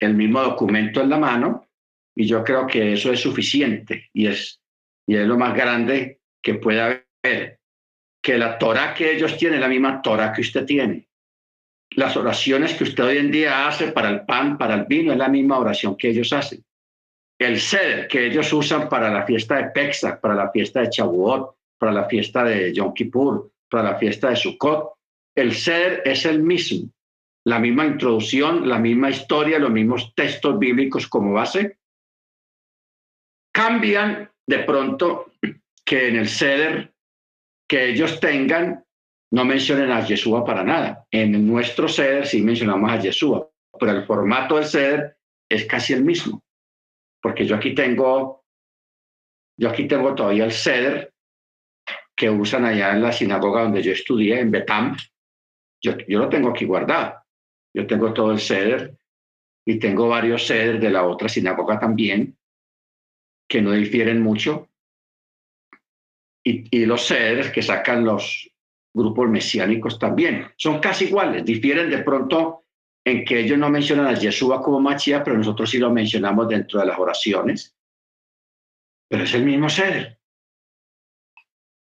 [0.00, 1.66] el mismo documento en la mano
[2.14, 4.60] y yo creo que eso es suficiente y es,
[5.06, 7.58] y es lo más grande que puede haber.
[8.22, 11.08] Que la Torah que ellos tienen, la misma Torah que usted tiene.
[11.90, 15.18] Las oraciones que usted hoy en día hace para el pan, para el vino, es
[15.18, 16.64] la misma oración que ellos hacen.
[17.38, 21.54] El seder que ellos usan para la fiesta de Pesach, para la fiesta de Shavuot,
[21.78, 24.94] para la fiesta de Yom Kippur, para la fiesta de Sukkot,
[25.34, 26.90] el seder es el mismo
[27.46, 31.78] la misma introducción, la misma historia, los mismos textos bíblicos como base,
[33.52, 35.32] cambian de pronto
[35.84, 36.92] que en el ceder
[37.68, 38.84] que ellos tengan
[39.30, 41.06] no mencionen a Yeshua para nada.
[41.12, 45.16] En nuestro ceder sí mencionamos a Yeshua, pero el formato del ceder
[45.48, 46.42] es casi el mismo,
[47.22, 48.44] porque yo aquí tengo,
[49.56, 51.14] yo aquí tengo todavía el ceder
[52.16, 54.96] que usan allá en la sinagoga donde yo estudié, en Betam.
[55.80, 57.25] Yo, yo lo tengo aquí guardado.
[57.76, 58.96] Yo tengo todo el ceder
[59.66, 62.38] y tengo varios ceder de la otra sinagoga también,
[63.46, 64.70] que no difieren mucho.
[66.42, 68.50] Y, los ceder que sacan los
[68.94, 72.62] grupos mesiánicos también son casi iguales, difieren de pronto
[73.04, 76.80] en que ellos no mencionan a Yeshua como Machía, pero nosotros sí lo mencionamos dentro
[76.80, 77.76] de las oraciones.
[79.06, 80.18] Pero es el mismo ceder.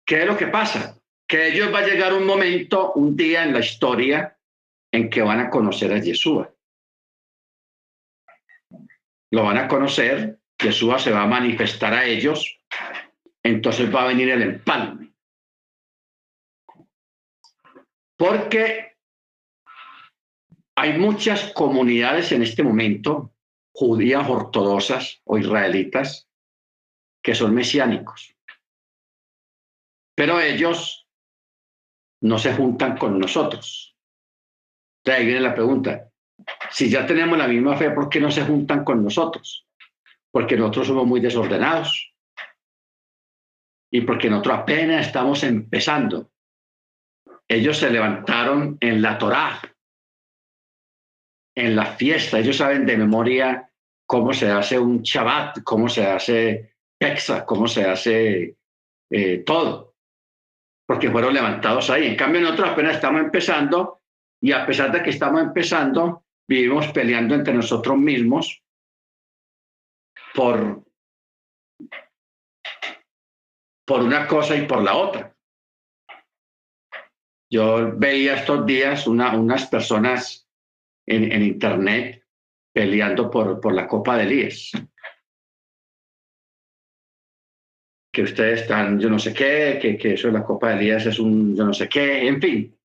[0.06, 1.02] ¿Qué es lo que pasa?
[1.26, 4.36] Que ellos va a llegar un momento, un día en la historia,
[4.92, 6.52] en que van a conocer a Yeshua.
[9.32, 12.60] Lo van a conocer, Yeshua se va a manifestar a ellos,
[13.42, 15.12] entonces va a venir el empalme.
[18.16, 18.96] Porque
[20.76, 23.32] hay muchas comunidades en este momento,
[23.72, 26.28] judías ortodoxas o israelitas,
[27.22, 28.34] que son mesiánicos.
[30.16, 31.06] Pero ellos
[32.22, 33.89] no se juntan con nosotros
[35.06, 36.10] ahí viene la pregunta.
[36.70, 39.66] Si ya tenemos la misma fe, ¿por qué no se juntan con nosotros?
[40.30, 42.14] Porque nosotros somos muy desordenados.
[43.92, 46.30] Y porque nosotros apenas estamos empezando.
[47.48, 49.60] Ellos se levantaron en la Torá,
[51.56, 52.38] en la fiesta.
[52.38, 53.68] Ellos saben de memoria
[54.06, 58.56] cómo se hace un Shabbat, cómo se hace Pexa, cómo se hace
[59.10, 59.96] eh, todo.
[60.86, 62.06] Porque fueron levantados ahí.
[62.06, 63.99] En cambio, nosotros apenas estamos empezando
[64.40, 68.62] y a pesar de que estamos empezando, vivimos peleando entre nosotros mismos
[70.34, 70.82] por,
[73.86, 75.36] por una cosa y por la otra.
[77.52, 80.48] Yo veía estos días una, unas personas
[81.06, 82.24] en, en, internet
[82.72, 84.70] peleando por, por la Copa de Elías.
[88.12, 91.06] Que ustedes están, yo no sé qué, que, que eso de la Copa de Elías
[91.06, 92.79] es un, yo no sé qué, en fin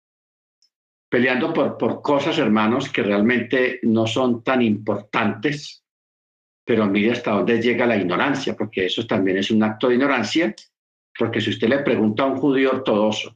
[1.16, 5.82] peleando por, por cosas, hermanos, que realmente no son tan importantes,
[6.66, 10.54] pero mire hasta dónde llega la ignorancia, porque eso también es un acto de ignorancia,
[11.18, 13.34] porque si usted le pregunta a un judío ortodoxo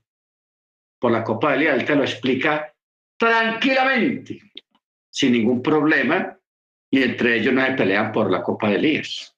[1.00, 2.76] por la Copa de él te lo explica
[3.18, 4.42] tranquilamente,
[5.10, 6.38] sin ningún problema,
[6.92, 9.38] y entre ellos no se pelean por la Copa de Elías.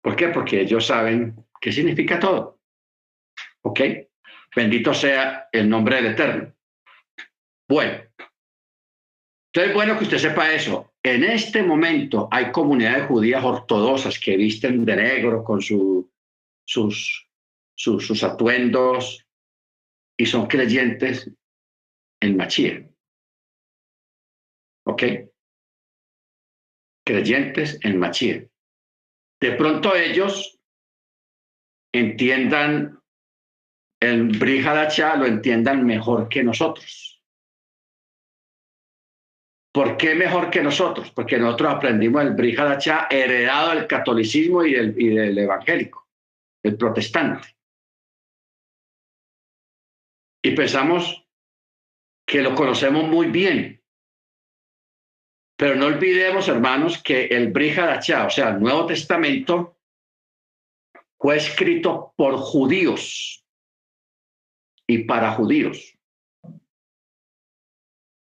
[0.00, 0.28] ¿Por qué?
[0.28, 2.60] Porque ellos saben qué significa todo.
[3.60, 3.80] ¿Ok?
[4.54, 6.54] Bendito sea el nombre del Eterno.
[7.68, 8.04] Bueno,
[9.52, 10.92] entonces bueno que usted sepa eso.
[11.02, 16.06] En este momento hay comunidades judías ortodoxas que visten de negro con sus,
[16.66, 17.28] sus,
[17.76, 19.26] sus atuendos
[20.16, 21.30] y son creyentes
[22.20, 22.88] en Machía.
[24.86, 25.02] ¿Ok?
[27.06, 28.48] Creyentes en Machía.
[29.40, 30.58] De pronto ellos
[31.92, 33.03] entiendan
[34.04, 37.22] el Brihadachá lo entiendan mejor que nosotros.
[39.72, 41.10] ¿Por qué mejor que nosotros?
[41.10, 46.06] Porque nosotros aprendimos el Brihadachá heredado del catolicismo y del, y del evangélico,
[46.62, 47.54] el protestante.
[50.44, 51.26] y pensamos
[52.26, 53.82] que lo conocemos muy bien.
[55.56, 59.78] Pero no olvidemos, hermanos, que el Brihadachá, o sea, el Nuevo Testamento,
[61.18, 63.43] fue escrito por judíos
[64.86, 65.96] y para judíos.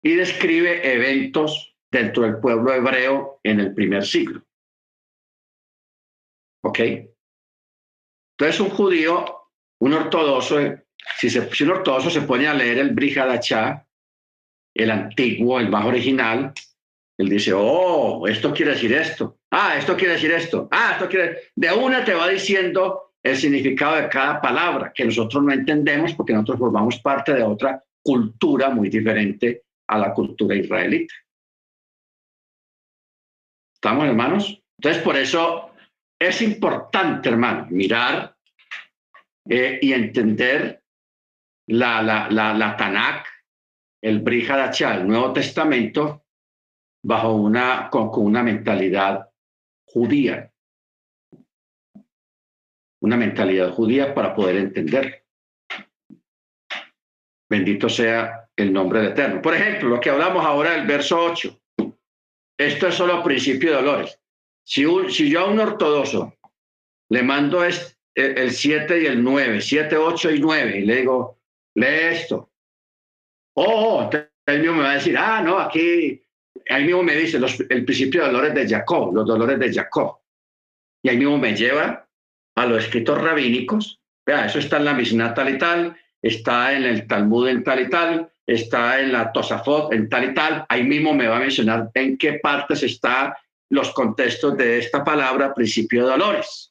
[0.02, 4.44] Y describe eventos dentro del pueblo hebreo en el primer siglo.
[6.62, 6.80] ¿Ok?
[8.38, 9.48] Entonces un judío,
[9.80, 10.58] un ortodoxo,
[11.18, 13.86] si, se, un ortodoxo se pone a leer el Brihadachá,
[14.74, 16.54] el antiguo, el más original,
[17.18, 19.40] él dice, oh, esto quiere decir esto.
[19.50, 20.68] Ah, esto quiere decir esto.
[20.70, 21.50] Ah, esto quiere...
[21.54, 26.32] De una te va diciendo el significado de cada palabra que nosotros no entendemos porque
[26.32, 31.14] nosotros formamos parte de otra cultura muy diferente a la cultura israelita.
[33.74, 34.62] ¿Estamos, hermanos?
[34.78, 35.70] Entonces, por eso
[36.18, 38.36] es importante, hermano, mirar
[39.48, 40.82] eh, y entender
[41.66, 43.26] la, la, la, la Tanakh,
[44.02, 46.24] el Brihadachá, el Nuevo Testamento,
[47.02, 49.28] bajo una, con, una mentalidad
[49.86, 50.50] judía.
[53.03, 55.24] Una mentalidad judía para poder entender.
[57.48, 59.42] Bendito sea el nombre de Eterno.
[59.42, 61.61] Por ejemplo, lo que hablamos ahora del verso 8.
[62.59, 64.20] Esto es solo principio de dolores.
[64.64, 66.36] Si, si yo a un ortodoxo
[67.09, 71.38] le mando el 7 y el 9, 7, 8 y 9, y le digo,
[71.74, 72.51] lee esto.
[73.57, 74.09] Oh,
[74.46, 76.22] él mismo me va a decir, ah, no, aquí
[76.68, 80.18] ahí mismo me dice el principio de dolores de Jacob, los dolores de Jacob.
[81.03, 82.09] Y ahí mismo me lleva
[82.61, 84.00] a los escritos rabínicos.
[84.26, 87.80] Vea, eso está en la Mishnah tal y tal, está en el Talmud en tal
[87.80, 90.66] y tal, está en la Tosafot en tal y tal.
[90.68, 93.32] Ahí mismo me va a mencionar en qué partes están
[93.70, 96.68] los contextos de esta palabra, principio de dolores.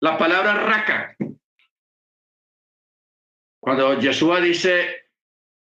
[0.00, 1.16] La palabra raca.
[3.62, 5.04] Cuando Yeshua dice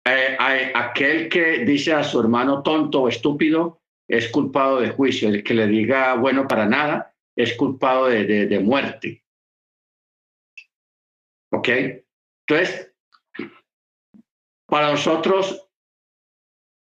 [0.04, 0.36] eh,
[0.74, 5.30] aquel que dice a su hermano tonto o estúpido es culpado de juicio.
[5.30, 9.24] El que le diga bueno para nada es culpado de, muerte.
[11.52, 11.68] ¿Ok?
[12.46, 12.92] Entonces,
[14.66, 15.68] para nosotros,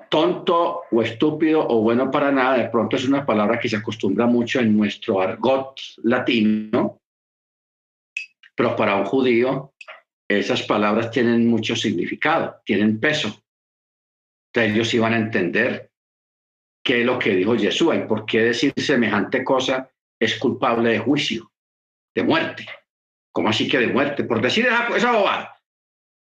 [0.10, 4.26] tonto o estúpido o bueno para nada, de pronto es una palabra que se acostumbra
[4.26, 7.02] mucho en nuestro argot latino,
[8.56, 9.74] pero para un judío
[10.30, 13.41] esas palabras tienen mucho significado, tienen peso.
[14.52, 15.91] Entonces ellos iban a entender
[16.84, 19.89] qué es lo que dijo Jesús y por qué decir semejante cosa
[20.20, 21.51] es culpable de juicio,
[22.15, 22.65] de muerte.
[23.32, 24.24] ¿Cómo así que de muerte?
[24.24, 25.55] Por decir esa, esa.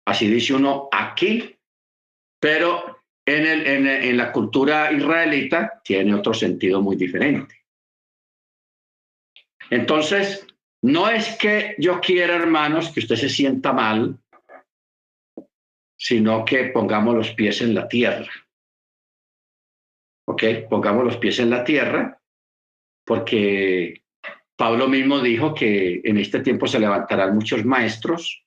[0.06, 1.58] Así dice uno aquí,
[2.40, 7.64] pero en, el, en, en la cultura israelita tiene otro sentido muy diferente.
[9.70, 10.46] Entonces,
[10.82, 14.18] no es que yo quiera, hermanos, que usted se sienta mal,
[15.96, 18.30] sino que pongamos los pies en la tierra.
[20.26, 20.42] ¿Ok?
[20.68, 22.20] Pongamos los pies en la tierra,
[23.04, 24.02] porque
[24.56, 28.44] Pablo mismo dijo que en este tiempo se levantarán muchos maestros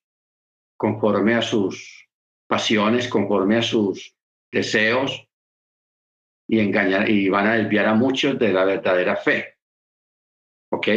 [0.78, 2.08] conforme a sus
[2.48, 4.16] pasiones, conforme a sus
[4.52, 5.28] deseos,
[6.48, 9.58] y, engañar, y van a desviar a muchos de la verdadera fe.
[10.72, 10.88] ¿Ok?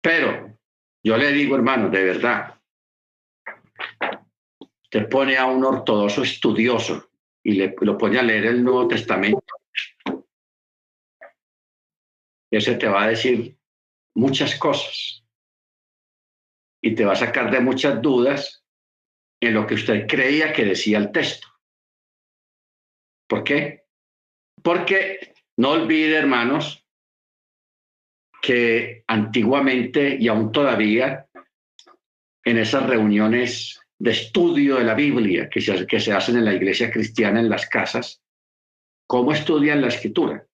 [0.00, 0.58] Pero
[1.02, 2.54] yo le digo, hermano, de verdad,
[4.84, 7.10] usted pone a un ortodoxo estudioso
[7.42, 9.57] y le, lo pone a leer el Nuevo Testamento.
[12.50, 13.56] Ese te va a decir
[14.14, 15.24] muchas cosas
[16.82, 18.64] y te va a sacar de muchas dudas
[19.40, 21.48] en lo que usted creía que decía el texto.
[23.28, 23.84] ¿Por qué?
[24.62, 26.84] Porque no olvide, hermanos,
[28.40, 31.28] que antiguamente y aún todavía
[32.44, 36.54] en esas reuniones de estudio de la Biblia que se, que se hacen en la
[36.54, 38.22] iglesia cristiana en las casas,
[39.06, 40.47] ¿cómo estudian la escritura?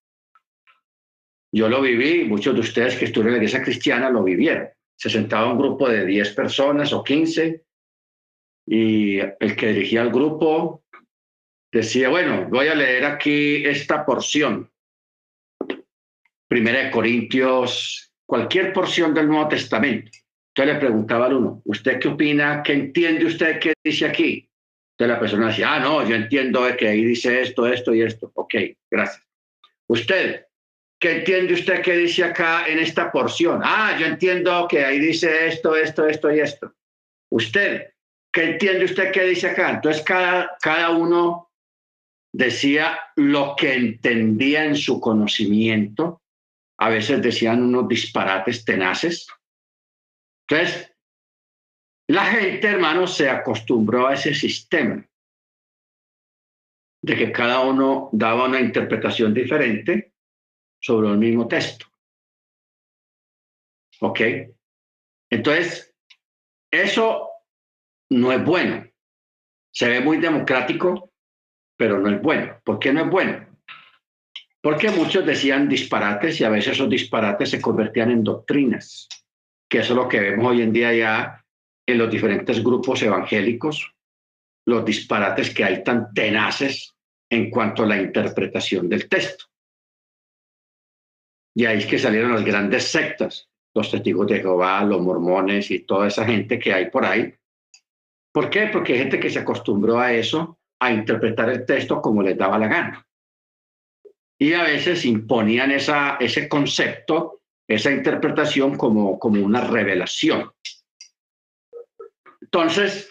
[1.54, 4.68] Yo lo viví, muchos de ustedes que estudian en la iglesia cristiana lo vivieron.
[4.96, 7.62] Se sentaba un grupo de 10 personas o 15
[8.66, 10.82] y el que dirigía el grupo
[11.70, 14.68] decía, bueno, voy a leer aquí esta porción
[16.48, 20.10] Primera de Corintios, cualquier porción del Nuevo Testamento.
[20.48, 22.64] Entonces le preguntaba al uno, ¿usted qué opina?
[22.64, 24.50] ¿Qué entiende usted qué dice aquí?
[24.92, 28.32] Entonces la persona decía, ah, no, yo entiendo que ahí dice esto, esto y esto.
[28.34, 28.54] Ok,
[28.90, 29.24] gracias.
[29.86, 30.46] Usted,
[31.04, 33.60] ¿qué entiende usted qué dice acá en esta porción?
[33.62, 36.74] Ah, yo entiendo que ahí dice esto, esto, esto y esto.
[37.30, 37.92] Usted,
[38.32, 39.68] ¿qué entiende usted qué dice acá?
[39.68, 41.52] Entonces cada, cada uno
[42.32, 46.22] decía lo que entendía en su conocimiento
[46.78, 49.26] a veces decían unos disparates tenaces.
[50.48, 50.90] Entonces,
[52.08, 55.06] La gente, hermano, se acostumbró a ese sistema
[57.02, 60.13] de que cada uno daba una interpretación diferente
[60.84, 61.86] sobre el mismo texto.
[64.00, 64.20] ¿Ok?
[65.30, 65.94] Entonces,
[66.70, 67.30] eso
[68.10, 68.86] no es bueno.
[69.72, 71.10] Se ve muy democrático,
[71.78, 72.60] pero no es bueno.
[72.62, 73.46] ¿Por qué no es bueno?
[74.60, 79.08] Porque muchos decían disparates y a veces esos disparates se convertían en doctrinas,
[79.70, 81.46] que eso es lo que vemos hoy en día ya
[81.86, 83.90] en los diferentes grupos evangélicos,
[84.66, 86.94] los disparates que hay tan tenaces
[87.30, 89.46] en cuanto a la interpretación del texto.
[91.54, 95.80] Y ahí es que salieron las grandes sectas, los testigos de Jehová, los mormones y
[95.80, 97.32] toda esa gente que hay por ahí.
[98.32, 98.66] ¿Por qué?
[98.72, 102.58] Porque hay gente que se acostumbró a eso, a interpretar el texto como les daba
[102.58, 103.06] la gana.
[104.38, 110.50] Y a veces imponían esa, ese concepto, esa interpretación como, como una revelación.
[112.40, 113.08] Entonces,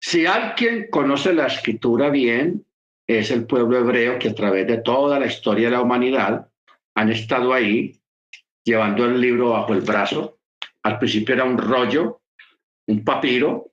[0.00, 2.66] si alguien conoce la escritura bien,
[3.06, 6.51] es el pueblo hebreo que a través de toda la historia de la humanidad
[6.94, 8.00] han estado ahí
[8.64, 10.38] llevando el libro bajo el brazo.
[10.82, 12.22] Al principio era un rollo,
[12.86, 13.72] un papiro,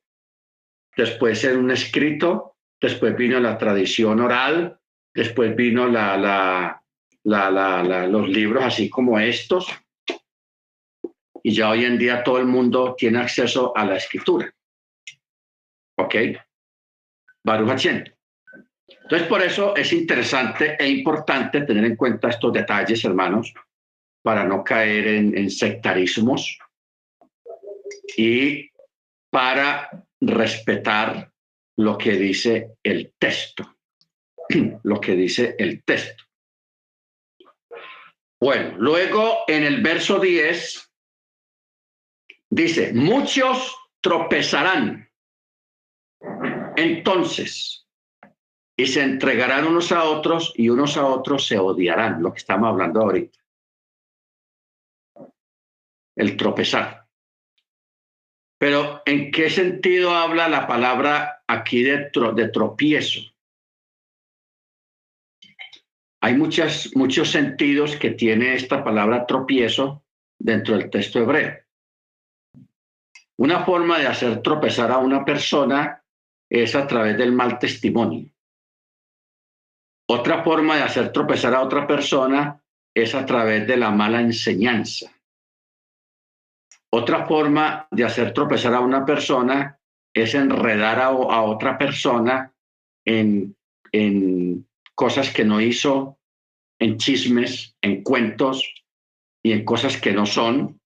[0.95, 4.80] después era un escrito, después vino la tradición oral,
[5.13, 6.82] después vino la, la,
[7.24, 9.67] la, los libros así como estos,
[11.41, 14.53] y ya hoy en día todo el mundo tiene acceso a la escritura.
[15.97, 16.15] ¿Ok?
[17.43, 17.86] Baruch
[19.10, 23.51] Entonces, por eso es interesante e importante tener en cuenta estos detalles, hermanos,
[24.22, 26.60] para no caer en, sectarismos
[28.16, 28.70] y
[29.32, 31.32] para respetar
[31.78, 33.78] lo que dice el texto,
[34.84, 36.26] lo que dice el texto.
[38.39, 40.91] Bueno, luego en el verso 10
[42.51, 45.10] dice, muchos tropezarán
[46.76, 47.79] entonces
[48.80, 52.70] y se entregarán unos a otros y unos a otros se odiarán, lo que estamos
[52.70, 53.38] hablando ahorita
[56.16, 57.06] el tropezar.
[58.58, 63.22] Pero ¿en qué sentido habla la palabra aquí de, de tropiezo?
[66.22, 70.04] Hay muchas, muchos sentidos que tiene esta palabra tropiezo
[70.38, 71.58] dentro del texto hebreo.
[73.38, 76.04] Una forma de hacer tropezar a una persona
[76.50, 78.30] es a través del mal testimonio.
[80.12, 82.60] Otra forma de hacer tropezar a otra persona
[82.95, 85.12] es a través de la mala enseñanza.
[86.91, 89.80] Otra forma de hacer tropezar a una persona
[90.12, 92.51] es enredar a, otra persona
[93.05, 93.55] en,
[93.91, 96.18] en cosas que no hizo,
[96.80, 98.64] en chismes, en cuentos
[99.43, 100.82] y en cosas que no son.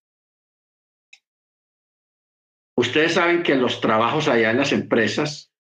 [2.76, 5.53] Ustedes saben que los trabajos allá en las empresas,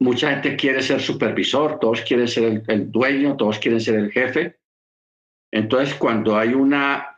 [0.00, 4.58] mucha gente quiere ser supervisor, todos quieren ser el dueño, todos quieren ser el jefe.
[5.52, 7.10] Entonces, cuando hay una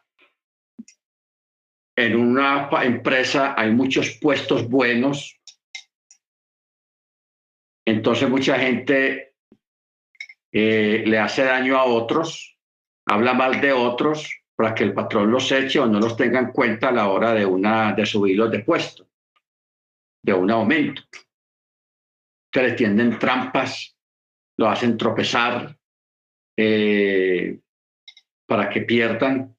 [1.96, 5.38] en una empresa hay muchos puestos buenos,
[7.86, 9.34] entonces mucha gente
[10.52, 12.58] eh, le hace daño a otros,
[13.06, 16.52] habla mal de otros para que el patrón los eche o no los tenga en
[16.52, 19.08] cuenta a la hora de, una, de subirlos de puesto,
[20.22, 21.02] de un aumento.
[22.52, 23.96] Que le tienden trampas,
[24.58, 25.76] lo hacen tropezar
[26.56, 27.58] eh,
[28.46, 29.56] para que pierdan.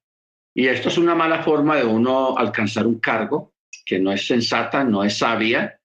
[0.55, 3.53] Y esto es una mala forma de uno alcanzar un cargo
[3.85, 5.79] que no es sensata, no es sabia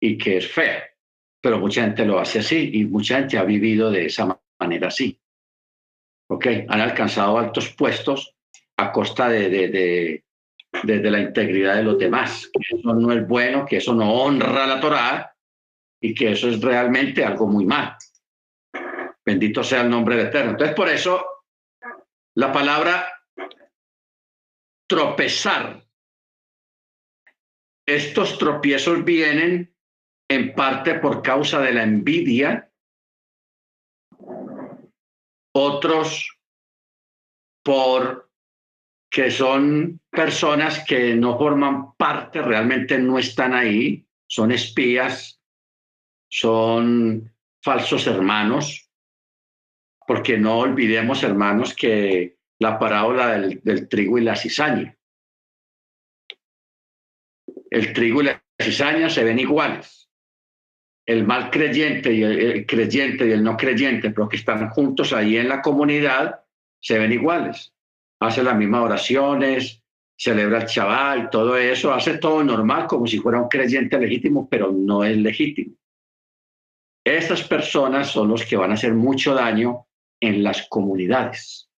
[0.00, 0.82] y que es fea.
[1.40, 5.20] Pero mucha gente lo hace así y mucha gente ha vivido de esa manera así.
[6.28, 6.46] ¿Ok?
[6.68, 8.34] Han alcanzado altos puestos
[8.76, 10.24] a costa de, de,
[10.82, 12.50] de, la integridad de los demás.
[12.52, 15.35] Que eso no es bueno, que eso no honra la Torá
[16.00, 17.96] y que eso es realmente algo muy mal.
[19.24, 20.52] Bendito sea el nombre de Eterno.
[20.52, 21.24] Entonces, por eso
[22.34, 23.12] la palabra
[24.88, 25.84] tropezar.
[27.88, 29.74] Estos tropiezos vienen
[30.28, 32.72] en parte por causa de la envidia,
[35.54, 36.36] otros
[37.64, 38.30] por
[39.10, 45.35] que son personas que no forman parte, realmente no están ahí, son espías,
[46.28, 48.90] son falsos hermanos,
[50.06, 54.96] porque no olvidemos, hermanos, que la parábola del, trigo y la cizaña.
[57.70, 60.08] El trigo y la cizaña se ven iguales.
[61.04, 65.36] El mal creyente y el, creyente y el no creyente, pero que están juntos ahí
[65.36, 66.40] en la comunidad,
[66.80, 67.74] se ven iguales.
[68.20, 69.82] Hacen las mismas oraciones,
[70.16, 74.72] celebra el chaval, todo eso, hace todo normal como si fuera un creyente legítimo, pero
[74.72, 75.74] no es legítimo.
[77.06, 79.86] Estas personas son los que van a hacer mucho daño
[80.20, 81.70] en las comunidades.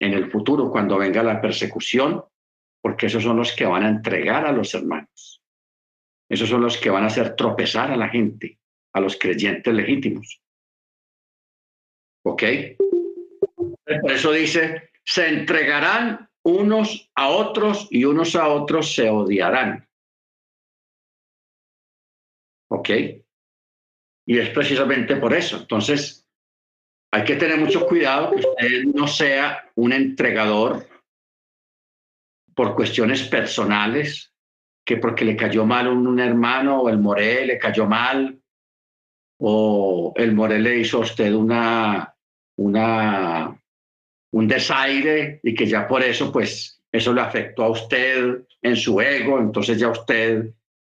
[0.00, 2.24] En el futuro, cuando venga la persecución,
[2.82, 5.40] porque esos son los que van a entregar a los hermanos.
[6.28, 8.58] Esos son los que van a hacer tropezar a la gente,
[8.92, 10.42] a los creyentes legítimos.
[12.24, 12.42] ¿Ok?
[13.56, 19.88] Por eso dice, se entregarán unos a otros y unos a otros se odiarán.
[22.72, 22.90] ¿Ok?
[24.26, 25.56] Y es precisamente por eso.
[25.56, 26.26] Entonces,
[27.10, 30.86] hay que tener mucho cuidado que usted no sea un entregador
[32.54, 34.32] por cuestiones personales,
[34.84, 38.40] que porque le cayó mal un, hermano o el Moré le cayó mal,
[39.38, 42.14] o el Moré le hizo a usted una,
[42.56, 43.58] una
[44.32, 49.00] un desaire y que ya por eso, pues, eso le afectó a usted en su
[49.00, 50.52] ego, entonces ya usted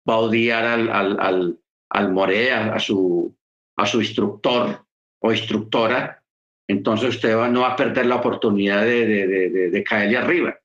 [0.07, 1.59] va a odiar al,
[1.95, 3.33] al More, a, su,
[3.77, 4.85] a su instructor
[5.21, 6.21] o instructora,
[6.67, 10.59] entonces usted va, no va a perder la oportunidad de, de, de, de caerle arriba.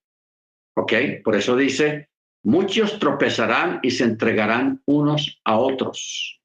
[0.77, 0.93] ¿Ok?
[1.23, 2.11] Por eso dice,
[2.43, 6.41] muchos tropezarán y se entregarán unos a otros.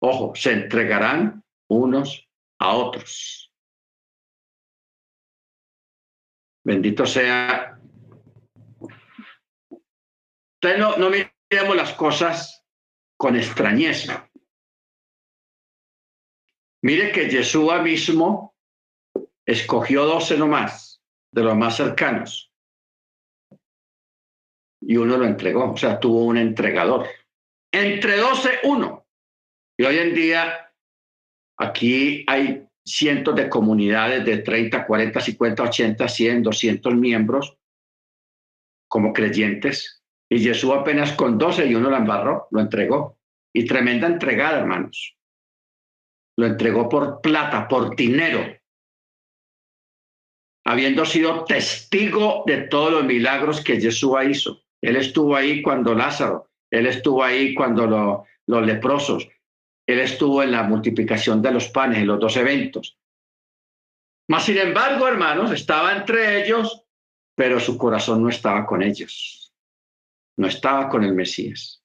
[0.00, 2.28] Ojo, se entregarán unos
[2.58, 3.52] a otros.
[6.64, 7.78] Bendito sea.
[10.60, 11.08] Entonces no, no
[11.50, 12.64] miremos las cosas
[13.16, 14.30] con extrañeza.
[16.82, 18.54] Mire que Yeshua mismo
[19.46, 21.00] escogió doce nomás,
[21.32, 22.52] de los más cercanos.
[24.80, 27.06] Y uno lo entregó, o sea, tuvo un entregador.
[27.72, 29.06] Entre doce, uno.
[29.76, 30.72] Y hoy en día,
[31.58, 37.58] aquí hay cientos de comunidades de 30, 40, 50, 80, 100, 200 miembros
[38.88, 39.97] como creyentes.
[40.30, 43.18] Y Jesús apenas con 12 y uno la embarró, lo entregó.
[43.52, 45.16] Y tremenda entregada, hermanos.
[46.36, 48.44] Lo entregó por plata, por dinero.
[50.66, 54.62] Habiendo sido testigo de todos los milagros que Jesús hizo.
[54.82, 59.28] Él estuvo ahí cuando Lázaro, él estuvo ahí cuando los leprosos,
[59.86, 62.98] él estuvo en la multiplicación de los panes, en los dos eventos.
[64.28, 66.84] Mas, sin embargo, hermanos, estaba entre ellos,
[67.34, 69.47] pero su corazón no estaba con ellos.
[70.38, 71.82] No estaba con el Mesías.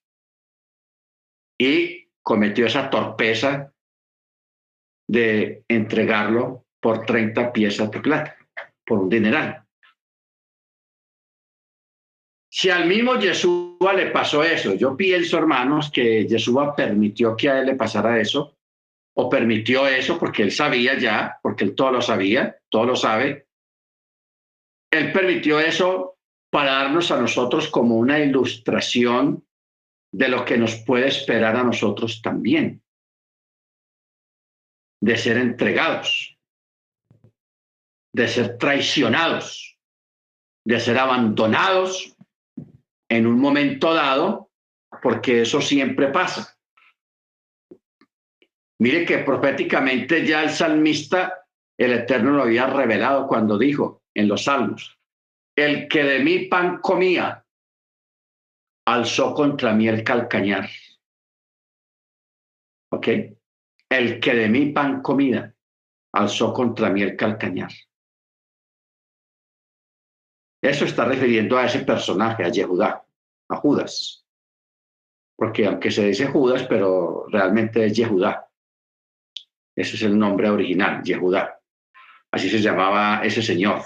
[1.58, 3.72] Y cometió esa torpeza
[5.08, 8.36] de entregarlo por 30 piezas de plata,
[8.84, 9.64] por un dineral.
[12.50, 17.58] Si al mismo Yeshua le pasó eso, yo pienso, hermanos, que Yeshua permitió que a
[17.58, 18.56] él le pasara eso,
[19.16, 23.48] o permitió eso porque él sabía ya, porque él todo lo sabía, todo lo sabe.
[24.92, 26.13] Él permitió eso
[26.54, 29.44] para darnos a nosotros como una ilustración
[30.12, 32.80] de lo que nos puede esperar a nosotros también,
[35.00, 36.38] de ser entregados,
[38.12, 39.76] de ser traicionados,
[40.64, 42.16] de ser abandonados
[43.08, 44.52] en un momento dado,
[45.02, 46.56] porque eso siempre pasa.
[48.78, 54.44] Mire que proféticamente ya el salmista, el Eterno lo había revelado cuando dijo en los
[54.44, 54.93] salmos,
[55.56, 57.44] el que de mi pan comía,
[58.86, 60.68] alzó contra mí el calcañar.
[62.92, 63.08] ¿Ok?
[63.88, 65.54] El que de mi pan comía,
[66.12, 67.70] alzó contra mí el calcañar.
[70.62, 73.04] Eso está refiriendo a ese personaje, a Yehudá,
[73.50, 74.26] a Judas.
[75.36, 78.50] Porque aunque se dice Judas, pero realmente es Yehudá.
[79.76, 81.60] Ese es el nombre original, Yehudá.
[82.30, 83.82] Así se llamaba ese señor.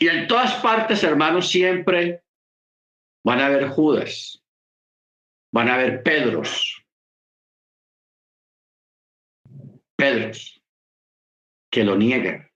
[0.00, 2.24] Y en todas partes, hermanos, siempre
[3.24, 4.42] van a haber Judas,
[5.52, 6.84] van a haber Pedros,
[9.96, 10.62] Pedros,
[11.70, 12.48] que lo niegan.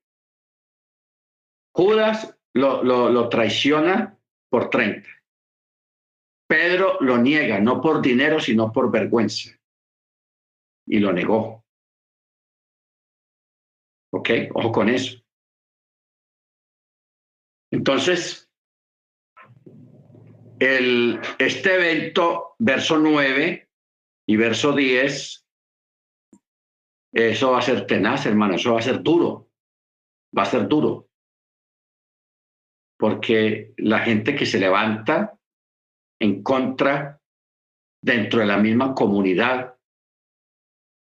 [1.74, 4.18] Judas lo, lo, traiciona
[4.50, 5.08] por 30.
[6.46, 9.50] Pedro lo niega, no por dinero, sino por vergüenza.
[10.86, 11.64] Y lo negó.
[14.12, 14.30] ¿Ok?
[14.54, 15.21] Ojo con eso.
[17.72, 18.50] Entonces,
[20.60, 23.68] el, este evento, verso 9
[24.28, 25.46] y verso 10,
[27.14, 29.50] eso va a ser tenaz, hermano, eso va a ser duro,
[30.36, 31.08] va a ser duro.
[32.98, 35.38] Porque la gente que se levanta
[36.20, 37.20] en contra
[38.02, 39.78] dentro de la misma comunidad,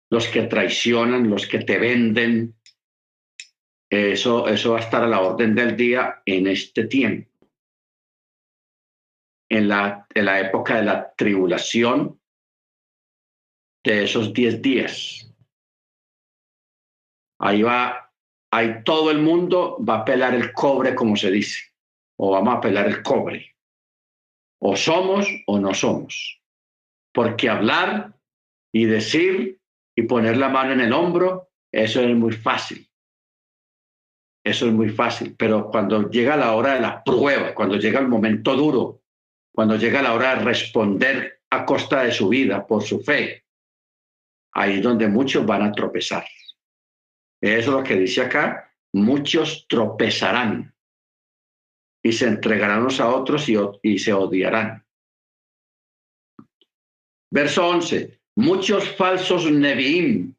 [0.09, 2.55] los que traicionan, los que te venden,
[3.93, 7.29] Eso, eso va a estar a la orden del día en este tiempo.
[9.51, 12.19] En la, en la época de la tribulación
[13.83, 15.31] de esos diez días.
[17.39, 18.11] Ahí va,
[18.51, 21.59] ahí todo el mundo va a pelar el cobre, como se dice,
[22.17, 23.55] o vamos a pelar el cobre.
[24.59, 26.41] O somos o no somos.
[27.13, 28.17] Porque hablar
[28.73, 29.61] y decir
[29.95, 32.89] y poner la mano en el hombro, eso es muy fácil.
[34.43, 38.09] Eso es muy fácil, pero cuando llega la hora de la prueba, cuando llega el
[38.09, 39.01] momento duro,
[39.53, 43.45] cuando llega la hora de responder a costa de su vida por su fe,
[44.53, 46.25] ahí es donde muchos van a tropezar.
[47.39, 50.73] Eso es lo que dice acá, muchos tropezarán
[52.03, 54.85] y se entregarán a otros y, y se odiarán.
[57.31, 60.35] Verso 11, muchos falsos Nevi'im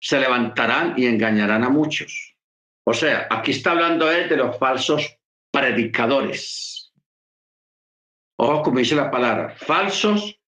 [0.00, 2.29] se levantarán y engañarán a muchos.
[2.86, 5.18] O sea, aquí está hablando él de los falsos
[5.52, 6.92] predicadores.
[8.38, 10.40] Ojo como dice la palabra, falsos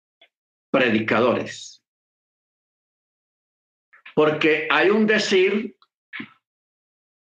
[0.71, 1.83] predicadores.
[4.15, 5.75] Porque hay un decir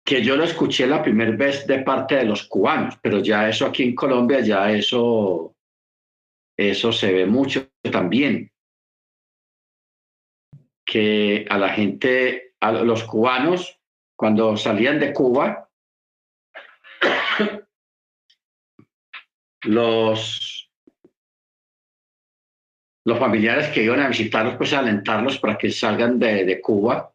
[0.04, 3.66] que yo lo escuché la primera vez de parte de los cubanos, pero ya eso
[3.66, 5.56] aquí en Colombia, ya eso,
[6.56, 8.52] eso se ve mucho también.
[10.84, 13.80] Que a la gente, a los cubanos,
[14.22, 15.68] cuando salían de Cuba,
[19.64, 20.70] los,
[23.04, 27.12] los familiares que iban a visitarlos, pues a alentarlos para que salgan de, de Cuba,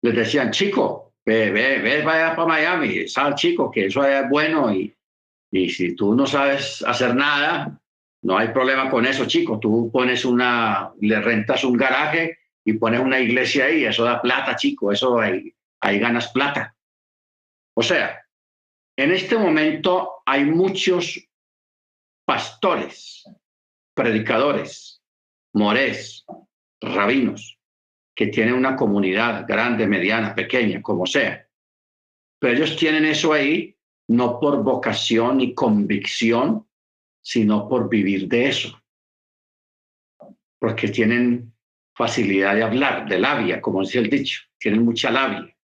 [0.00, 4.72] les decían, chico, ve, ve, ve, vaya para Miami, sal chico, que eso es bueno
[4.72, 4.96] y,
[5.52, 7.78] y si tú no sabes hacer nada,
[8.22, 9.58] no hay problema con eso, chico.
[9.58, 14.56] Tú pones una, le rentas un garaje y pones una iglesia ahí, eso da plata,
[14.56, 16.76] chico, eso hay, ahí ganas plata.
[17.74, 18.22] O sea,
[18.96, 21.20] en este momento hay muchos
[22.24, 23.24] pastores,
[23.94, 25.02] predicadores,
[25.54, 26.24] morés,
[26.80, 27.58] rabinos,
[28.14, 31.48] que tienen una comunidad grande, mediana, pequeña, como sea.
[32.40, 33.76] Pero ellos tienen eso ahí
[34.08, 36.66] no por vocación y convicción,
[37.22, 38.82] sino por vivir de eso.
[40.58, 41.52] Porque tienen
[41.94, 45.54] facilidad de hablar, de labia, como dice el dicho, tienen mucha labia.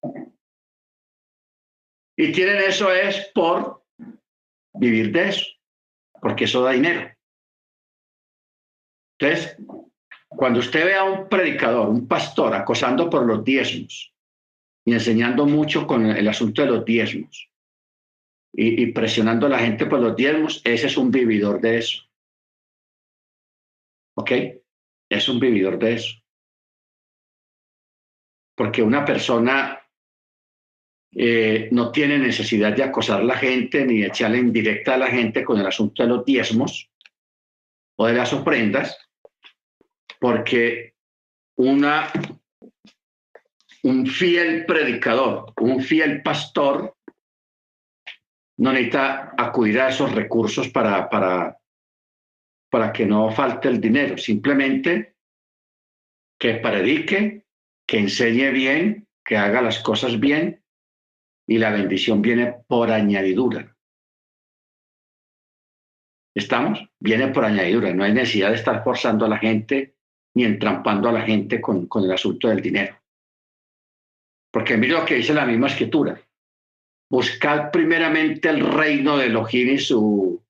[2.16, 3.84] Y tienen eso es por
[4.74, 5.46] vivir de eso,
[6.20, 7.10] porque eso da dinero.
[9.18, 9.56] Entonces,
[10.28, 14.12] cuando usted ve a un predicador, un pastor, acosando por los diezmos
[14.84, 17.50] y enseñando mucho con el asunto de los diezmos
[18.52, 22.02] y, y presionando a la gente por los diezmos, ese es un vividor de eso.
[24.16, 24.30] ¿Ok?
[25.10, 26.16] Es un vividor de eso.
[28.56, 29.83] Porque una persona
[31.16, 34.98] eh, no tiene necesidad de acosar a la gente ni de echarle en directa a
[34.98, 36.90] la gente con el asunto de los diezmos
[37.96, 38.98] o de las ofrendas,
[40.18, 40.94] porque
[41.56, 42.10] una,
[43.84, 46.96] un fiel predicador, un fiel pastor,
[48.56, 51.56] no necesita acudir a esos recursos para, para,
[52.70, 55.14] para que no falte el dinero, simplemente
[56.40, 57.46] que predique,
[57.86, 60.63] que enseñe bien, que haga las cosas bien
[61.46, 63.76] y la bendición viene por añadidura.
[66.34, 66.80] ¿Estamos?
[66.98, 67.92] Viene por añadidura.
[67.94, 69.94] No hay necesidad de estar forzando a la gente
[70.34, 72.98] ni entrampando a la gente con, con el asunto del dinero.
[74.52, 76.20] Porque mira lo que dice la misma escritura.
[77.10, 80.42] Buscad primeramente el reino de Elohim y su...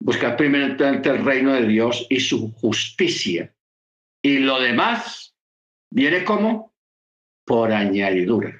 [0.00, 3.54] Buscad primeramente el reino de Dios y su justicia.
[4.22, 5.36] Y lo demás
[5.90, 6.72] viene como
[7.48, 8.54] por añadidura.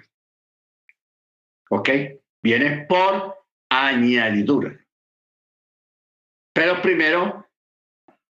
[1.71, 1.91] ¿Ok?
[2.43, 3.37] Viene por
[3.69, 4.77] añadidura.
[6.55, 7.47] Pero primero,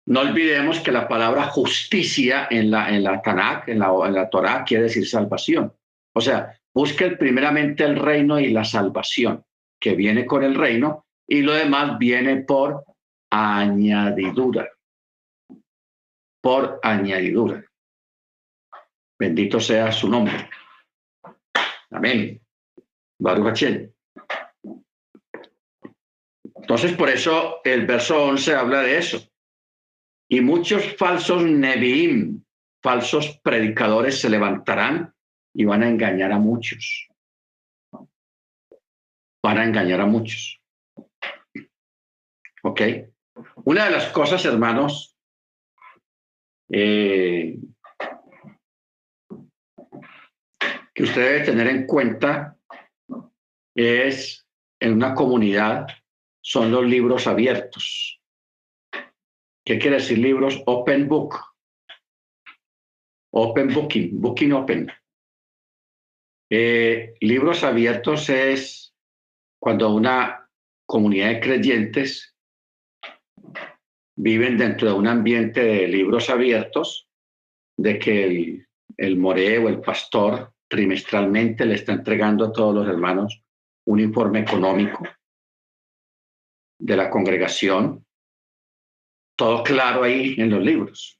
[0.05, 4.29] no olvidemos que la palabra justicia en la, en la Tanakh, en la, en la
[4.29, 5.73] Torah, quiere decir salvación.
[6.13, 9.45] O sea, busque primeramente el reino y la salvación,
[9.79, 12.83] que viene con el reino, y lo demás viene por
[13.31, 14.69] añadidura.
[16.41, 17.68] Por añadidura.
[19.19, 20.49] Bendito sea su nombre.
[21.91, 22.41] Amén.
[23.19, 23.63] Baruch
[26.55, 29.29] Entonces, por eso el verso 11 habla de eso.
[30.29, 32.41] Y muchos falsos Nevi'im,
[32.81, 35.13] falsos predicadores, se levantarán
[35.53, 37.09] y van a engañar a muchos.
[39.43, 40.61] Van a engañar a muchos.
[42.63, 42.81] ¿Ok?
[43.65, 45.17] Una de las cosas, hermanos,
[46.69, 47.57] eh,
[50.99, 52.57] que usted debe tener en cuenta
[53.73, 54.45] es
[54.81, 55.87] en una comunidad
[56.41, 58.21] son los libros abiertos.
[59.63, 60.61] ¿Qué quiere decir libros?
[60.65, 61.39] Open book.
[63.31, 64.91] Open booking, booking open.
[66.49, 68.93] Eh, libros abiertos es
[69.57, 70.49] cuando una
[70.85, 72.35] comunidad de creyentes
[74.17, 77.07] viven dentro de un ambiente de libros abiertos,
[77.77, 83.41] de que el, el moreo, el pastor, trimestralmente le está entregando a todos los hermanos
[83.85, 85.03] un informe económico
[86.79, 88.05] de la congregación,
[89.35, 91.19] todo claro ahí en los libros,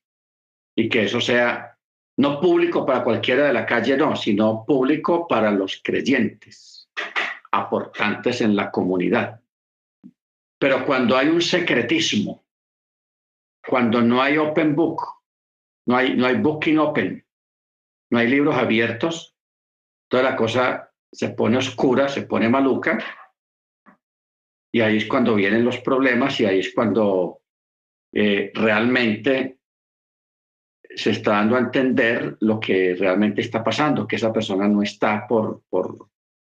[0.78, 1.78] y que eso sea
[2.18, 6.90] no público para cualquiera de la calle, no, sino público para los creyentes,
[7.52, 9.42] aportantes en la comunidad.
[10.60, 12.44] Pero cuando hay un secretismo,
[13.66, 15.02] cuando no hay open book,
[15.88, 17.26] no hay, no hay booking open,
[18.12, 19.38] no hay libros abiertos,
[20.10, 22.98] toda la cosa se pone oscura, se pone maluca,
[24.72, 27.42] y ahí es cuando vienen los problemas y ahí es cuando
[28.14, 29.60] eh, realmente
[30.96, 35.28] se está dando a entender lo que realmente está pasando, que esa persona no está
[35.28, 36.10] por, por,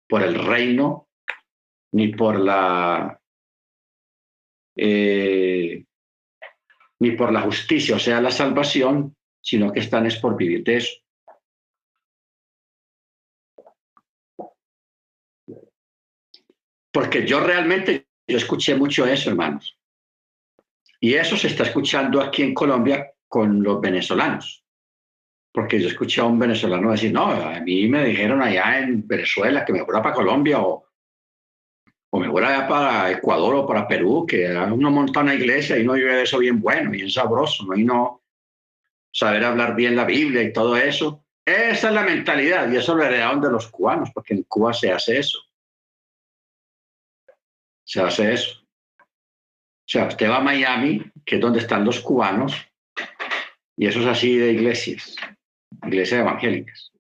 [0.07, 1.07] por el reino
[1.93, 3.19] ni por la
[4.75, 5.85] eh,
[6.99, 10.77] ni por la justicia, o sea, la salvación, sino que están es por vivir de
[10.77, 10.93] eso.
[16.91, 19.77] Porque yo realmente, yo escuché mucho eso, hermanos.
[20.99, 24.63] Y eso se está escuchando aquí en Colombia con los venezolanos.
[25.53, 29.65] Porque yo escuché a un venezolano decir, no, a mí me dijeron allá en Venezuela
[29.65, 30.85] que me fuera para Colombia o,
[32.11, 35.93] o me fuera para Ecuador o para Perú, que uno monta una iglesia y no
[35.93, 37.75] vive eso bien bueno, bien sabroso, ¿no?
[37.75, 38.21] y no
[39.11, 41.25] saber hablar bien la Biblia y todo eso.
[41.45, 44.91] Esa es la mentalidad y eso lo heredaron de los cubanos, porque en Cuba se
[44.91, 45.39] hace eso.
[47.91, 48.57] Se hace eso.
[49.01, 52.55] O sea, usted va a Miami, que es donde están los cubanos,
[53.75, 55.17] y eso es así de iglesias,
[55.85, 56.93] iglesias evangélicas,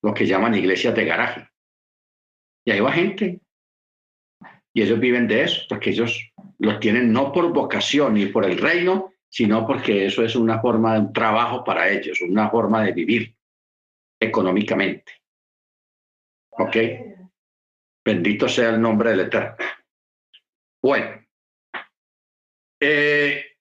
[0.00, 1.48] lo que llaman iglesias de garaje.
[2.64, 3.42] Y ahí va gente.
[4.72, 8.56] Y ellos viven de eso, porque ellos lo tienen no por vocación ni por el
[8.56, 12.92] reino, sino porque eso es una forma de un trabajo para ellos, una forma de
[12.92, 13.36] vivir
[14.18, 15.12] económicamente.
[16.52, 16.76] ¿Ok?
[18.04, 19.56] Bendito sea el nombre del Eterno.
[20.82, 21.24] Bueno,
[22.80, 23.52] eh,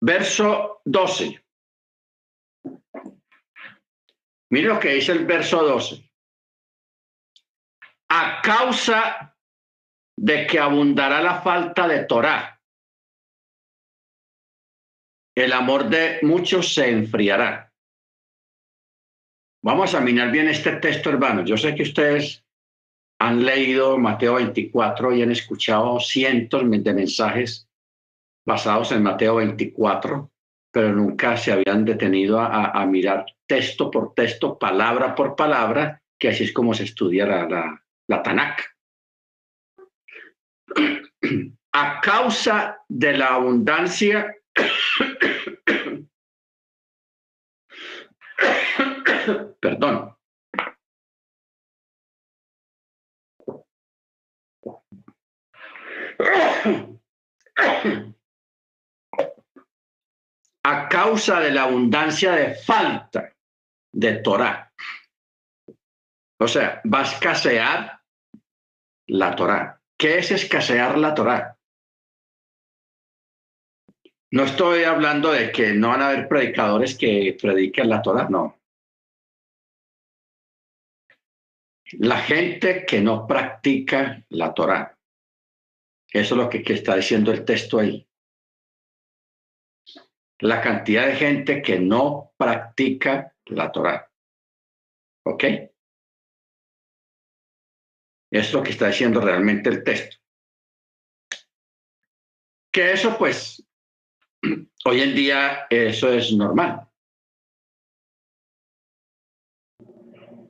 [0.00, 1.44] Verso 12.
[4.50, 6.10] Mire lo que dice el verso 12.
[8.10, 9.36] A causa
[10.16, 12.60] de que abundará la falta de Torah,
[15.36, 17.67] el amor de muchos se enfriará.
[19.62, 21.48] Vamos a mirar bien este texto, hermanos.
[21.48, 22.44] Yo sé que ustedes
[23.20, 27.68] han leído Mateo 24 y han escuchado cientos de mensajes
[28.46, 30.30] basados en Mateo 24,
[30.72, 36.44] pero nunca se habían detenido a, mirar texto por texto, palabra por palabra, que así
[36.44, 38.62] es como se estudia la, la, la Tanakh.
[41.72, 44.34] A causa de la abundancia
[49.60, 50.14] perdón.
[60.64, 63.32] a causa de la abundancia de falta
[63.90, 64.70] de Torah.
[66.40, 68.00] O sea, va a escasear
[69.06, 69.80] la Torah.
[69.98, 71.56] ¿Qué es escasear la Torah?
[74.30, 78.57] No estoy hablando de que no van a haber predicadores que prediquen la Torah, no.
[81.92, 84.98] La gente que no practica la Torah.
[86.10, 88.08] Eso es lo que está diciendo el texto ahí
[90.40, 94.10] la cantidad de gente que no practica la Torah.
[95.24, 95.44] ¿Ok?
[98.30, 100.16] Es lo que está diciendo realmente el texto.
[102.72, 103.66] Que eso, pues,
[104.84, 106.87] hoy en día eso es normal.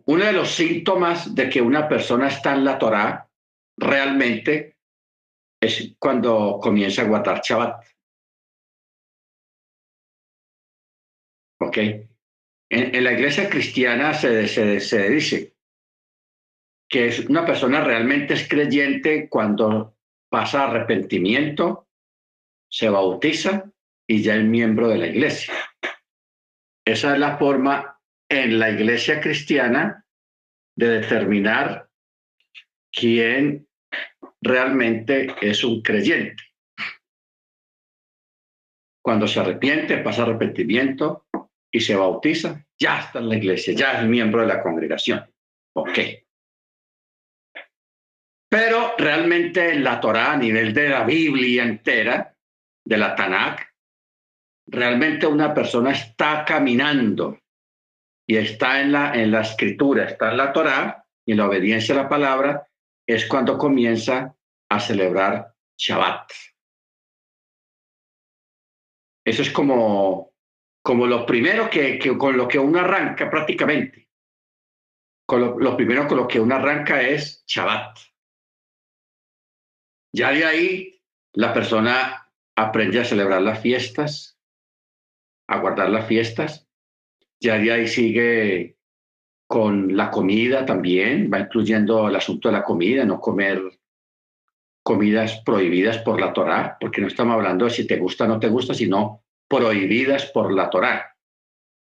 [0.08, 3.28] Uno de los síntomas de que una persona está en la Torah
[3.76, 4.78] realmente
[5.60, 7.84] es cuando comienza a guardar Shabbat.
[11.60, 11.76] ¿Ok?
[12.70, 15.54] En, la iglesia cristiana se, dice
[16.88, 19.94] que una persona realmente es creyente cuando
[20.30, 21.86] pasa arrepentimiento,
[22.70, 23.70] se bautiza
[24.06, 25.52] y ya es miembro de la iglesia.
[26.86, 27.97] Esa es la forma
[28.28, 30.04] en la iglesia cristiana
[30.76, 31.88] de determinar
[32.92, 33.66] quién
[34.40, 36.42] realmente es un creyente.
[39.02, 41.26] Cuando se arrepiente, pasa arrepentimiento
[41.72, 45.24] y se bautiza, ya está en la iglesia, ya es miembro de la congregación.
[45.74, 45.98] Ok.
[48.50, 52.34] Pero realmente la Torah, a nivel de la Biblia entera,
[52.84, 53.66] de la Tanakh,
[54.66, 57.38] realmente una persona está caminando
[58.28, 62.02] y está en la, en la escritura, está en la Torah y la obediencia a
[62.02, 62.68] la palabra,
[63.06, 64.36] es cuando comienza
[64.68, 66.30] a celebrar Shabbat.
[69.24, 70.34] Eso es como,
[70.82, 74.10] como lo primero que, con lo que uno arranca prácticamente.
[75.26, 77.98] Con lo, lo primero con lo que uno arranca es Shabbat.
[80.14, 81.02] Ya de ahí
[81.32, 84.38] la persona aprende a celebrar las fiestas,
[85.48, 86.67] a guardar las fiestas.
[87.40, 88.76] Ya de ahí sigue
[89.46, 93.78] con la comida también, va incluyendo el asunto de la comida, no comer
[94.82, 98.40] comidas prohibidas por la Torá, porque no estamos hablando de si te gusta o no
[98.40, 101.14] te gusta, sino prohibidas por la Torá,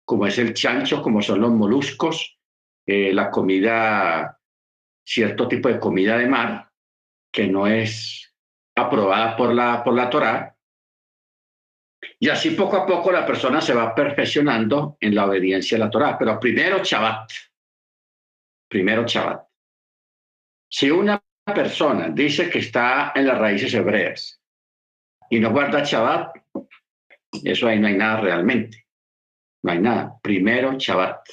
[0.06, 2.39] como es el chancho, como son los moluscos,
[2.86, 4.39] eh, la comida,
[5.04, 6.72] cierto tipo de comida de mar,
[7.32, 8.34] que no es
[8.76, 10.55] aprobada por la, por la Torá,
[12.26, 15.92] y así poco a poco la persona se va perfeccionando en la obediencia a la
[15.92, 16.18] Torah.
[16.18, 17.30] Pero primero Shabbat.
[18.68, 19.48] Primero Shabbat.
[20.68, 24.42] Si una persona dice que está en las raíces hebreas
[25.30, 26.36] y no guarda Shabbat,
[27.44, 28.88] eso ahí no hay nada realmente.
[29.62, 30.20] No hay nada.
[30.20, 31.30] Primero Shabbat.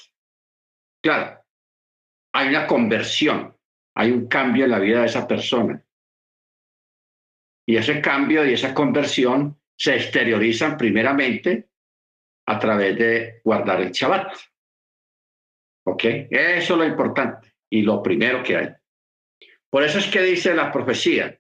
[1.02, 1.42] Claro,
[2.34, 3.56] hay una conversión,
[3.94, 5.82] hay un cambio en la vida de esa persona.
[7.66, 11.68] Y ese cambio y esa conversión se exteriorizan primeramente
[12.46, 14.32] a través de guardar el Shabbat.
[15.88, 16.04] ¿Ok?
[16.30, 18.68] Eso es lo importante y lo primero que hay.
[19.68, 21.36] Por eso es que dice la profecía,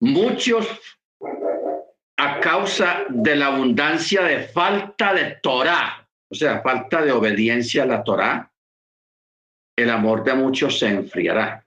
[0.00, 0.66] muchos
[2.16, 7.86] a causa de la abundancia de falta de Torah, o sea, falta de obediencia a
[7.86, 8.50] la Torah,
[9.76, 11.66] el amor de muchos se enfriará.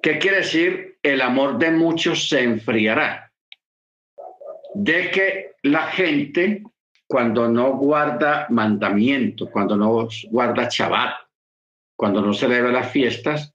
[0.00, 0.93] ¿Qué quiere decir?
[1.04, 3.30] El amor de muchos se enfriará.
[4.72, 6.62] De que la gente,
[7.06, 11.14] cuando no guarda mandamiento, cuando no guarda Shabbat,
[11.94, 13.52] cuando no celebra las fiestas,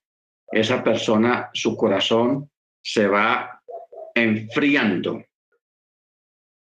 [0.52, 2.48] esa persona, su corazón
[2.80, 3.60] se va
[4.14, 5.24] enfriando.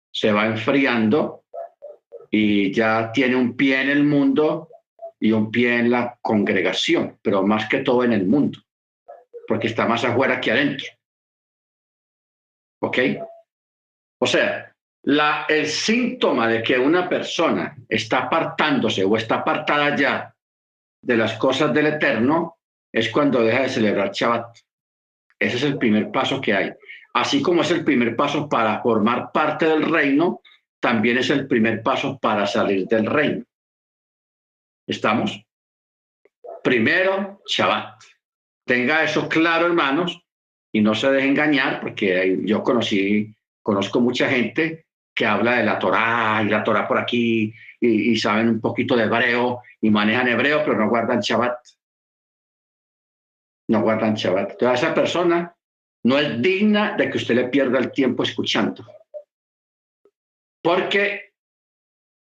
[0.09, 1.43] Se va enfriando
[2.31, 4.69] y ya tiene un pie en el mundo
[5.19, 8.59] y un pie en la congregación, pero más que todo en el mundo
[9.47, 10.87] porque está más afuera que adentro.
[12.81, 12.97] ¿Ok?
[14.19, 14.75] O sea,
[15.47, 20.35] el síntoma de que una persona está apartándose o está apartada ya
[21.01, 22.57] de las cosas del eterno
[22.91, 24.57] es cuando deja de celebrar Shabbat.
[25.39, 26.73] Ese es el primer paso que hay.
[27.13, 30.41] Así como es el primer paso para formar parte del reino,
[30.79, 33.45] también es el primer paso para salir del reino.
[34.87, 35.41] ¿Estamos?
[36.63, 38.03] Primero, Shabbat.
[38.67, 40.21] Tenga eso claro, hermanos,
[40.73, 45.79] y no se deje engañar, porque yo conocí, conozco mucha gente que habla de la
[45.79, 50.63] Torá y la Torá por aquí y, saben un poquito de hebreo y manejan hebreo,
[50.65, 51.57] pero no guardan Shabbat.
[53.69, 54.57] No guardan Shabbat.
[54.57, 55.55] Toda esa persona
[56.03, 58.85] no es digna de que usted le pierda el tiempo escuchando.
[60.61, 61.31] Porque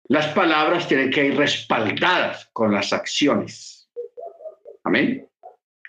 [0.10, 3.90] las palabras tienen que ir respaldadas con las acciones.
[4.84, 5.29] Amén.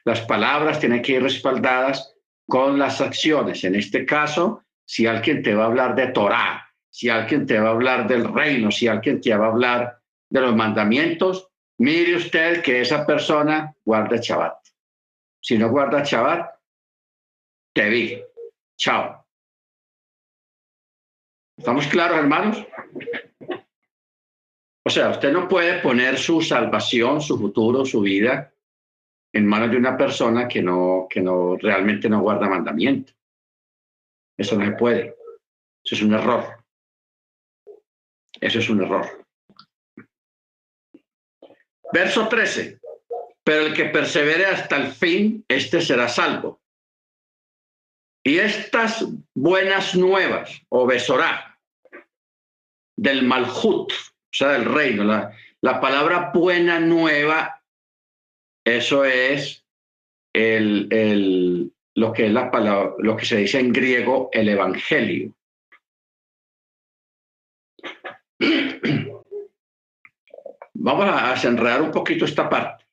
[0.04, 2.14] Las palabras tienen que ir respaldadas
[2.48, 3.64] con las acciones.
[3.64, 7.68] En este caso, si alguien te va a hablar de Torah, si alguien te va
[7.68, 11.48] a hablar del reino, si alguien te va a hablar de los mandamientos,
[11.78, 14.58] mire usted que esa persona guarda Shabbat.
[15.40, 16.50] Si no guarda Shabbat,
[17.72, 18.22] te vi.
[18.76, 19.24] Chao.
[21.56, 22.66] ¿Estamos claros, hermanos?
[24.84, 28.52] O sea, usted no puede poner su salvación, su futuro, su vida
[29.32, 33.12] en manos de una persona que no, que no realmente no guarda mandamiento.
[34.36, 35.16] Eso no se puede.
[35.84, 36.64] Eso es un error.
[38.40, 39.26] Eso es un error.
[41.92, 42.80] Verso 13.
[43.44, 46.60] Pero el que persevere hasta el fin, este será salvo.
[48.22, 51.58] Y estas buenas nuevas, o besorá,
[52.96, 57.59] del malhut, o sea, del reino, la, la palabra buena nueva
[58.64, 59.64] eso es
[60.32, 65.34] el, lo que es la palabra, lo que se dice en griego el evangelio.
[70.74, 72.84] Vamos a desenredar un poquito esta parte.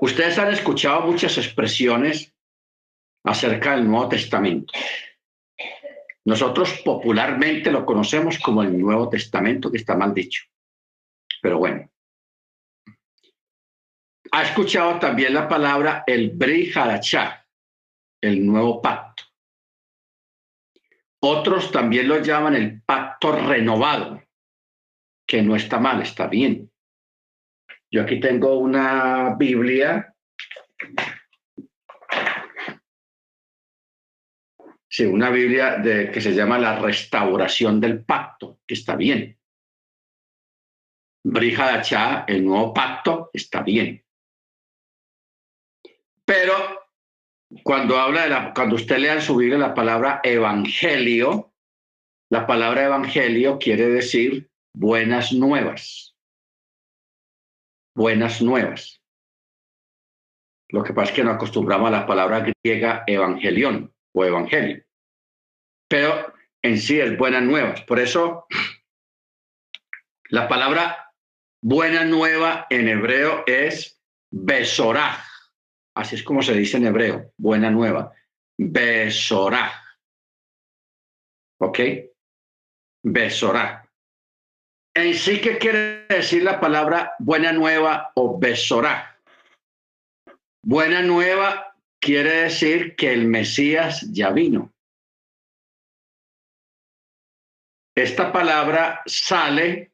[0.00, 2.34] Ustedes han escuchado muchas expresiones
[3.22, 4.72] acerca del Nuevo Testamento.
[6.24, 10.44] Nosotros popularmente lo conocemos como el Nuevo Testamento, que está mal dicho.
[11.40, 11.90] Pero bueno.
[14.32, 16.72] Ha escuchado también la palabra el Bri
[18.20, 19.24] el nuevo pacto.
[21.22, 24.22] Otros también lo llaman el pacto renovado,
[25.26, 26.70] que no está mal, está bien.
[27.90, 30.14] Yo aquí tengo una Biblia.
[34.88, 39.39] Sí, una Biblia de, que se llama La Restauración del Pacto, que está bien.
[41.22, 44.04] Brija el nuevo pacto, está bien.
[46.24, 46.54] Pero
[47.62, 51.52] cuando habla de la, cuando usted lea en su Biblia la palabra evangelio,
[52.30, 56.16] la palabra evangelio quiere decir buenas nuevas.
[57.94, 59.02] Buenas nuevas.
[60.68, 64.84] Lo que pasa es que no acostumbramos a la palabra griega evangelión o evangelio.
[65.88, 66.32] Pero
[66.62, 67.82] en sí es buenas nuevas.
[67.82, 68.46] Por eso
[70.28, 71.09] la palabra
[71.62, 74.00] buena nueva en hebreo es
[74.30, 75.24] besorah
[75.94, 78.12] Así es como se dice en hebreo, buena nueva.
[78.58, 79.70] Besorá.
[81.60, 81.78] ¿Ok?
[83.04, 83.86] Besorá.
[84.94, 89.20] En sí, ¿qué quiere decir la palabra buena nueva o besorá?
[90.64, 94.72] Buena nueva quiere decir que el Mesías ya vino.
[97.94, 99.89] Esta palabra sale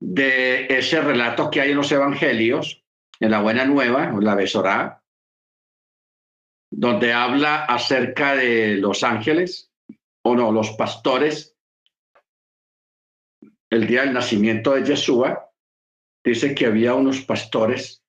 [0.00, 2.84] de ese relato que hay en los evangelios
[3.20, 5.02] en la Buena Nueva, la Besorá,
[6.70, 9.72] donde habla acerca de los ángeles,
[10.22, 11.56] o no, los pastores,
[13.70, 15.50] el día del nacimiento de Yeshua,
[16.24, 18.02] dice que había unos pastores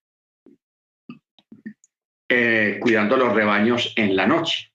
[2.29, 4.73] eh, cuidando los rebaños en la noche.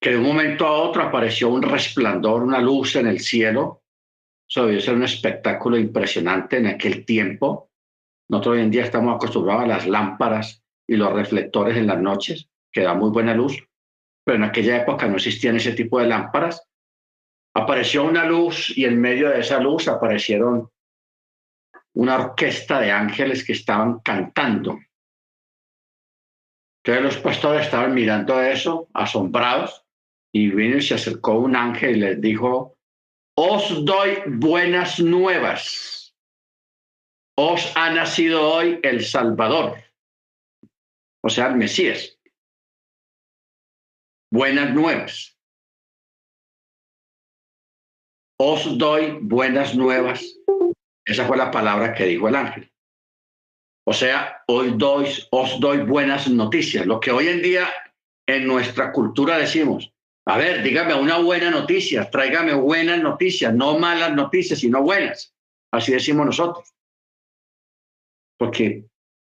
[0.00, 3.84] Que de un momento a otro apareció un resplandor, una luz en el cielo.
[4.48, 7.70] Eso ser un espectáculo impresionante en aquel tiempo.
[8.28, 12.48] Nosotros hoy en día estamos acostumbrados a las lámparas y los reflectores en las noches,
[12.72, 13.68] que da muy buena luz,
[14.24, 16.62] pero en aquella época no existían ese tipo de lámparas.
[17.54, 20.70] Apareció una luz y en medio de esa luz aparecieron
[21.94, 24.78] una orquesta de ángeles que estaban cantando.
[26.84, 29.84] Entonces los pastores estaban mirando eso, asombrados,
[30.32, 32.75] y vino y se acercó un ángel y les dijo,
[33.36, 35.96] os doy buenas nuevas
[37.38, 39.76] os ha nacido hoy el Salvador,
[41.22, 42.18] o sea, el Mesías.
[44.32, 45.38] Buenas nuevas.
[48.40, 50.38] Os doy buenas nuevas.
[51.04, 52.72] Esa fue la palabra que dijo el ángel.
[53.86, 56.86] O sea, hoy doy, os doy buenas noticias.
[56.86, 57.68] Lo que hoy en día
[58.26, 59.92] en nuestra cultura decimos,
[60.28, 65.34] a ver, dígame una buena noticia, tráigame buenas noticias, no malas noticias, sino buenas.
[65.72, 66.76] Así decimos nosotros
[68.36, 68.84] porque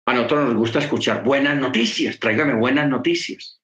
[0.06, 3.60] a nosotros nos gusta escuchar buenas noticias, tráigame buenas noticias.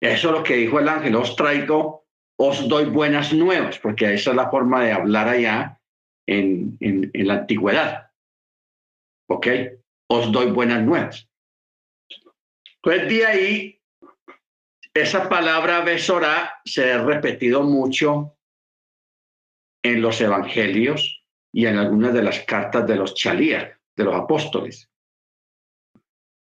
[0.00, 2.06] Eso es lo que dijo el ángel, os traigo,
[2.38, 5.80] os doy buenas nuevas, porque esa es la forma de hablar allá
[6.26, 8.10] en, en, la antigüedad.
[9.28, 9.46] ¿Ok?
[10.08, 11.28] Os doy buenas nuevas.
[12.82, 13.79] Pues de ahí,
[14.94, 18.36] esa palabra besorá se ha repetido mucho
[19.82, 24.90] en los evangelios y en algunas de las cartas de los chalías, de los apóstoles,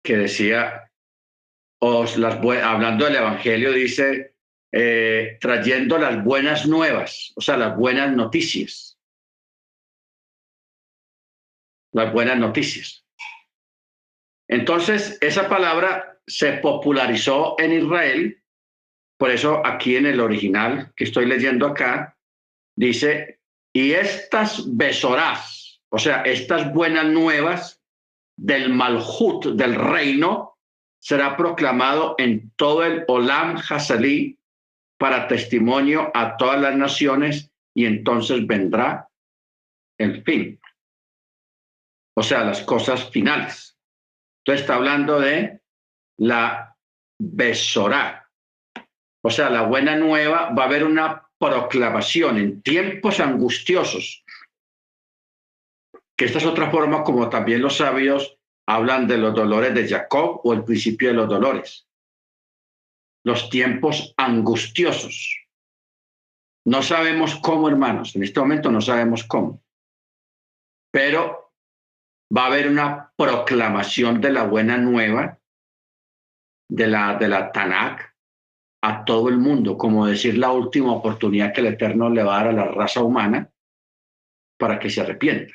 [0.02, 0.90] que decía,
[1.80, 4.34] os las hablando del Evangelio, dice,
[4.72, 8.98] eh, trayendo las buenas nuevas, o sea, las buenas noticias.
[11.92, 13.06] Las buenas noticias.
[14.48, 18.42] Entonces, esa palabra se popularizó en Israel,
[19.18, 22.16] por eso aquí en el original que estoy leyendo acá,
[22.76, 23.40] dice
[23.72, 27.82] y estas besorás, o sea, estas buenas nuevas
[28.36, 30.58] del Malhut, del reino,
[31.00, 34.38] será proclamado en todo el Olam Hasalí
[34.98, 39.10] para testimonio a todas las naciones y entonces vendrá
[39.98, 40.60] el fin.
[42.16, 43.76] O sea, las cosas finales.
[44.38, 45.60] Entonces está hablando de
[46.18, 46.76] la
[47.18, 48.30] besorá.
[49.22, 54.24] O sea, la buena nueva, va a haber una proclamación en tiempos angustiosos,
[56.16, 60.40] que esta es otra forma como también los sabios hablan de los dolores de Jacob
[60.44, 61.86] o el principio de los dolores.
[63.26, 65.40] los tiempos angustiosos.
[66.66, 69.62] No sabemos cómo, hermanos, en este momento no sabemos cómo,
[70.92, 71.52] pero
[72.34, 75.38] va a haber una proclamación de la buena nueva
[76.68, 78.14] de la, de la Tanakh
[78.82, 82.44] a todo el mundo, como decir la última oportunidad que el Eterno le va a
[82.44, 83.50] dar a la raza humana
[84.58, 85.54] para que se arrepienta.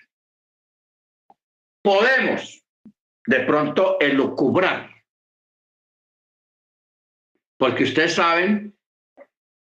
[1.83, 2.65] Podemos
[3.25, 4.89] de pronto elucubrar,
[7.57, 8.75] porque ustedes saben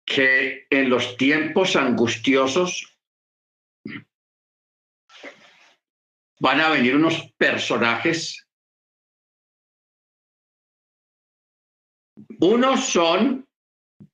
[0.04, 2.98] que en los tiempos angustiosos
[6.40, 8.43] van a venir unos personajes.
[12.40, 13.46] Unos son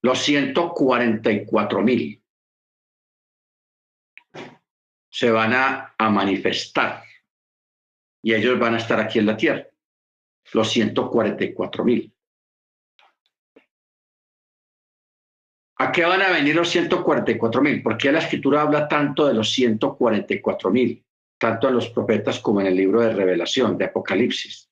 [0.02, 2.22] los 144 mil.
[5.10, 7.02] Se van a, manifestar
[8.22, 9.66] y ellos van a estar aquí en la tierra,
[10.52, 12.12] los 144 mil.
[15.78, 17.82] ¿A qué van a venir los 144 mil?
[17.82, 21.04] ¿Por qué la escritura habla tanto de los 144 mil?
[21.38, 24.70] Tanto en los profetas como en el libro de Revelación, de Apocalipsis.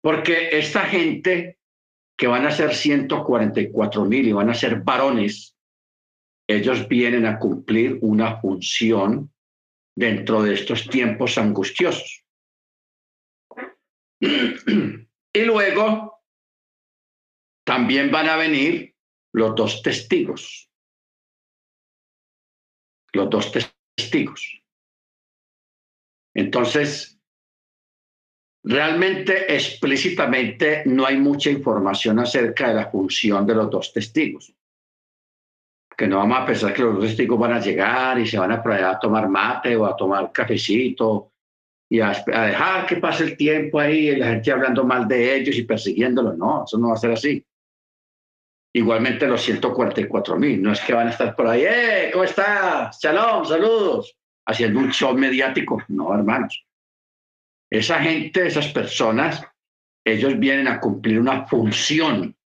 [0.00, 1.58] Porque esta gente
[2.22, 5.56] que van a ser 144 mil y van a ser varones,
[6.48, 9.34] ellos vienen a cumplir una función
[9.96, 12.24] dentro de estos tiempos angustiosos.
[15.34, 16.22] Y luego
[17.66, 18.94] también van a venir
[19.32, 20.70] los dos testigos.
[23.14, 23.50] Los dos
[23.96, 24.62] testigos.
[26.34, 27.18] Entonces,
[28.64, 34.52] realmente explícitamente no hay mucha información acerca de la función de los dos testigos.
[35.96, 38.52] Que no vamos a pensar que los dos testigos van a llegar y se van
[38.52, 41.32] a, a tomar mate o a tomar cafecito
[41.90, 45.36] y a, a, dejar que pase el tiempo ahí y la gente hablando mal de
[45.36, 46.38] ellos y persiguiéndolos.
[46.38, 47.44] No, eso no va a ser así.
[48.74, 52.08] Igualmente los 144 mil, no es que van a estar por ahí, ¡eh!
[52.10, 52.98] ¿Cómo estás?
[52.98, 54.16] Shalom, saludos,
[54.46, 55.82] haciendo un show mediático.
[55.88, 56.64] No, hermanos.
[57.72, 59.42] Esa gente, esas personas,
[60.04, 62.36] ellos vienen a cumplir una función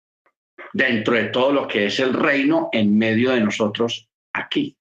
[0.72, 4.78] dentro de todo lo que es el reino en medio de nosotros aquí.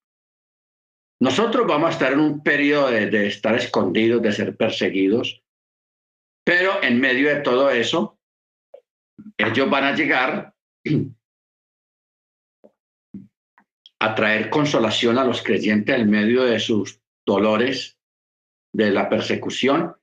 [1.19, 5.43] Nosotros vamos a estar en un periodo de, de estar escondidos, de ser perseguidos,
[6.45, 8.19] pero en medio de todo eso,
[9.37, 10.53] ellos van a llegar
[13.99, 17.97] a traer consolación a los creyentes en medio de sus dolores,
[18.71, 19.95] de la persecución,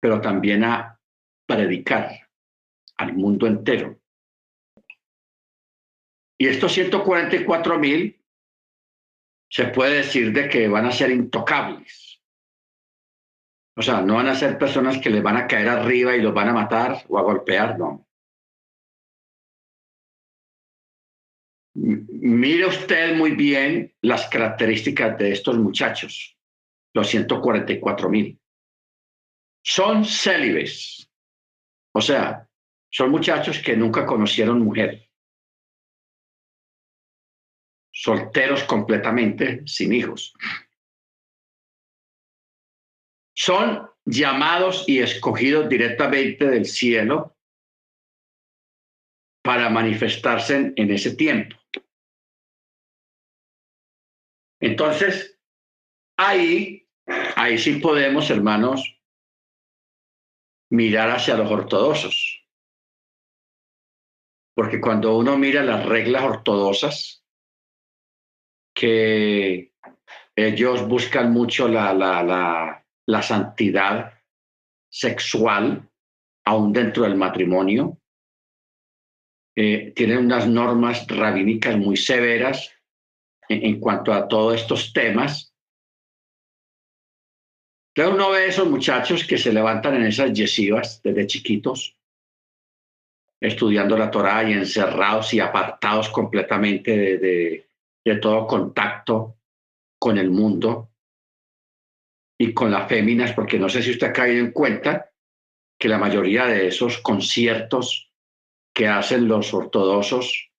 [0.00, 1.00] pero también a
[1.46, 2.28] predicar
[2.96, 3.98] al mundo entero.
[6.38, 8.20] Y estos 144 mil
[9.50, 12.22] se puede decir de que van a ser intocables.
[13.76, 16.34] O sea, no van a ser personas que les van a caer arriba y los
[16.34, 18.06] van a matar o a golpear, no.
[21.74, 26.36] Mire usted muy bien las características de estos muchachos,
[26.92, 28.37] los 144 mil.
[29.70, 31.12] Son célibes,
[31.92, 32.48] o sea,
[32.90, 35.10] son muchachos que nunca conocieron mujer,
[37.92, 40.32] solteros completamente, sin hijos.
[43.36, 47.36] Son llamados y escogidos directamente del cielo
[49.42, 51.56] para manifestarse en ese tiempo.
[54.60, 55.38] Entonces,
[56.16, 56.88] ahí,
[57.36, 58.97] ahí sí podemos, hermanos,
[60.70, 62.44] mirar hacia los ortodoxos.
[64.54, 67.24] Porque cuando uno mira las reglas ortodoxas,
[68.74, 69.72] que
[70.36, 74.14] ellos buscan mucho la, la, la, la santidad
[74.90, 75.88] sexual,
[76.44, 77.98] aún dentro del matrimonio,
[79.60, 82.72] eh, tienen unas normas rabínicas muy severas
[83.48, 85.47] en, cuanto a todos estos temas.
[87.98, 91.96] Entonces uno ve esos muchachos que se levantan en esas yesivas desde chiquitos,
[93.40, 99.38] estudiando la Torah y encerrados y apartados completamente de todo contacto
[99.98, 100.90] con el mundo
[102.38, 105.10] y con las féminas, porque no sé si usted ha caído en cuenta
[105.76, 108.12] que la mayoría de esos conciertos
[108.72, 110.52] que hacen los ortodoxos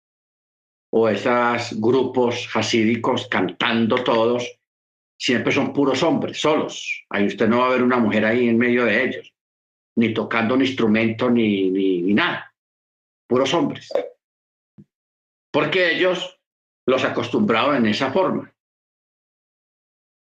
[0.92, 4.59] o esos grupos hasídicos cantando todos,
[5.20, 7.06] siempre son puros hombres, solos.
[7.10, 9.34] Ahí usted no va a ver una mujer ahí en medio de ellos,
[9.98, 12.54] ni tocando un instrumento, ni, ni, ni nada.
[13.28, 13.90] Puros hombres.
[15.52, 16.40] Porque ellos
[16.88, 18.52] los acostumbraron en esa forma.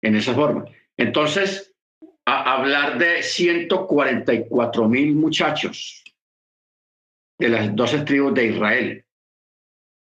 [0.01, 0.65] En esa forma.
[0.97, 1.75] Entonces,
[2.25, 6.05] a hablar de 144 mil muchachos
[7.39, 9.04] de las 12 tribus de Israel,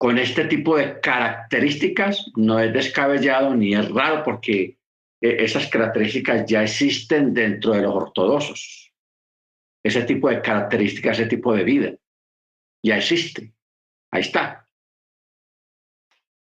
[0.04, 4.78] con este tipo de características no es descabellado ni es raro porque
[5.22, 8.92] eh, esas características ya existen dentro de los ortodoxos.
[9.82, 11.94] Ese tipo de características, ese tipo de vida,
[12.84, 13.54] ya existe.
[14.12, 14.68] Ahí está.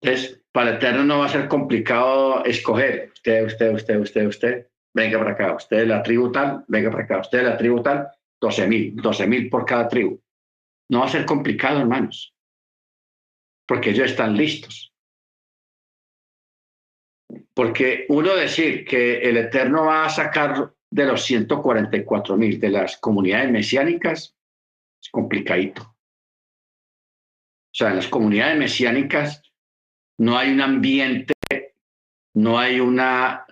[0.00, 3.12] Entonces, para el Eterno no va a ser complicado escoger.
[3.14, 5.54] Usted, usted, usted, usted, usted, venga para acá.
[5.54, 7.20] Usted de la tribu tal, venga para acá.
[7.20, 8.08] Usted de la tribu tal,
[8.40, 10.20] 12 mil, 12 mil por cada tribu.
[10.88, 12.34] No va a ser complicado, hermanos,
[13.66, 14.92] porque ellos están listos.
[17.54, 22.98] Porque uno decir que el Eterno va a sacar de los 144 mil de las
[22.98, 24.36] comunidades mesiánicas
[25.02, 25.82] es complicadito.
[25.82, 29.42] O sea, en las comunidades mesiánicas
[30.18, 31.34] no hay un ambiente,
[32.34, 33.46] no hay una,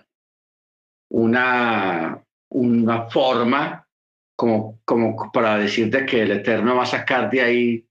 [1.09, 3.87] una, una forma
[4.35, 7.87] como, como para decirte que el Eterno va a sacar de ahí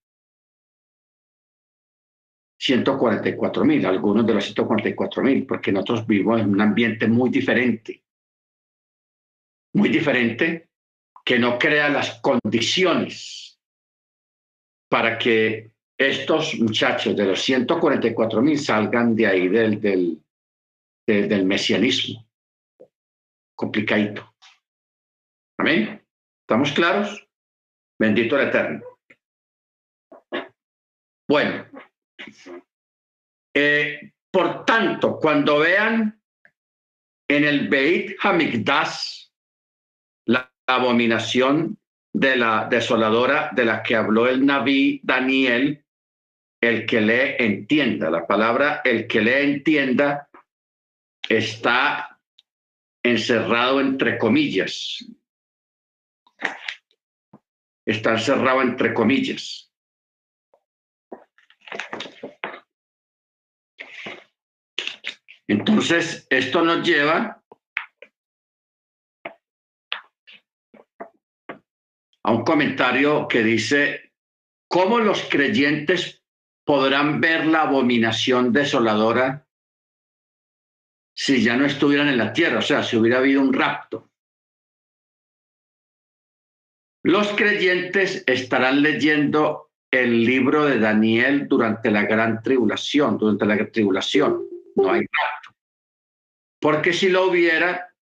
[2.61, 8.05] 144 mil, algunos de los 144 mil, porque nosotros vivimos en un ambiente muy diferente,
[9.73, 10.69] muy diferente,
[11.25, 13.59] que no crea las condiciones
[14.91, 20.23] para que estos muchachos de los 144 mil salgan de ahí del, del,
[21.07, 22.27] del mesianismo.
[23.55, 24.35] Complicadito.
[25.59, 26.03] Amén.
[26.43, 27.27] ¿Estamos claros?
[27.99, 28.83] Bendito el Eterno.
[31.29, 31.70] Bueno,
[33.55, 36.21] eh, por tanto, cuando vean
[37.29, 39.29] en el Beit Hamikdash
[40.27, 41.79] la abominación
[42.13, 45.85] de la desoladora de la que habló el Naví Daniel,
[46.61, 50.29] el que le entienda, la palabra el que le entienda
[51.29, 52.21] está
[53.03, 55.05] encerrado entre comillas.
[57.87, 59.70] Está encerrado entre comillas.
[65.51, 67.43] Entonces, esto nos lleva
[72.23, 74.13] a un comentario que dice,
[74.69, 76.23] ¿cómo los creyentes
[76.65, 79.49] podrán ver la abominación desoladora
[81.17, 82.61] si ya no estuvieran en la tierra?
[82.61, 84.09] O sea, si hubiera habido un rapto.
[87.03, 94.50] Los creyentes estarán leyendo el libro de Daniel durante la gran tribulación, durante la tribulación.
[94.77, 95.57] No hay rapto.
[96.61, 97.93] Porque si lo hubiera,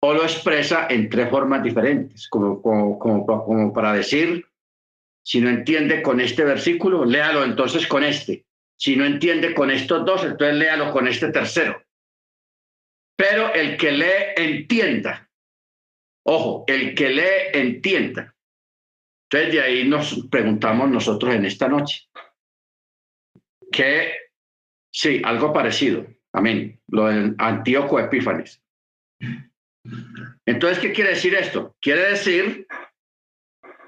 [0.00, 4.46] o lo expresa en tres formas diferentes, como, como, como, para decir,
[5.24, 8.44] si no entiende con este versículo, léalo entonces con este.
[8.76, 11.82] Si no entiende con estos dos, entonces léalo con este tercero.
[13.16, 15.28] Pero el que lee, entienda.
[16.24, 18.34] Ojo, el que lee, entienda.
[19.24, 22.08] Entonces de ahí nos preguntamos nosotros en esta noche.
[23.72, 24.27] ¿Qué
[24.98, 26.04] Sí, algo parecido.
[26.32, 26.80] Amén.
[26.88, 28.60] Lo del Antíoco Epífanes.
[30.44, 31.76] Entonces, ¿qué quiere decir esto?
[31.80, 32.66] Quiere decir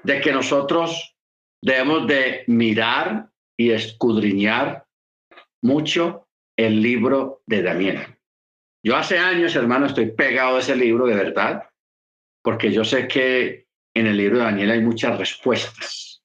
[0.03, 1.17] de que nosotros
[1.61, 3.29] debemos de mirar
[3.59, 4.85] y escudriñar
[5.61, 8.17] mucho el libro de Daniel.
[8.81, 11.69] Yo hace años, hermano, estoy pegado a ese libro de verdad,
[12.41, 16.23] porque yo sé que en el libro de Daniel hay muchas respuestas.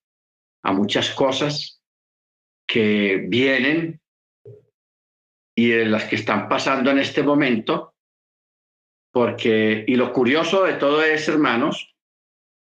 [0.62, 1.82] a muchas cosas
[2.68, 4.00] que vienen
[5.58, 7.94] y de las que están pasando en este momento,
[9.10, 11.96] porque, y lo curioso de todo es, hermanos,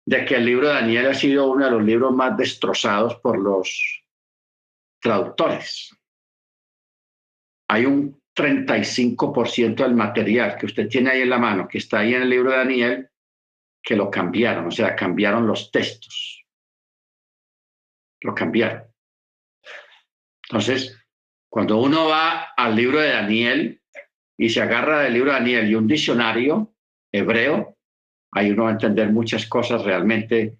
[0.07, 3.39] de que el libro de Daniel ha sido uno de los libros más destrozados por
[3.39, 4.05] los
[5.03, 5.97] traductores.
[7.69, 12.15] Hay un 35% del material que usted tiene ahí en la mano, que está ahí
[12.15, 13.11] en el libro de Daniel,
[13.83, 16.45] que lo cambiaron, o sea, cambiaron los textos.
[18.21, 18.85] Lo cambiaron.
[20.49, 20.97] Entonces,
[21.57, 23.81] cuando uno va al libro de Daniel
[24.39, 26.75] y se agarra del libro de Daniel y un diccionario
[27.11, 27.79] hebreo,
[28.33, 30.59] ahí uno va a entender muchas cosas realmente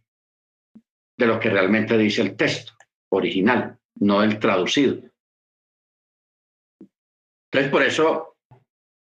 [1.19, 2.73] de lo que realmente dice el texto
[3.13, 5.03] original, no el traducido.
[7.53, 8.39] Entonces, por eso,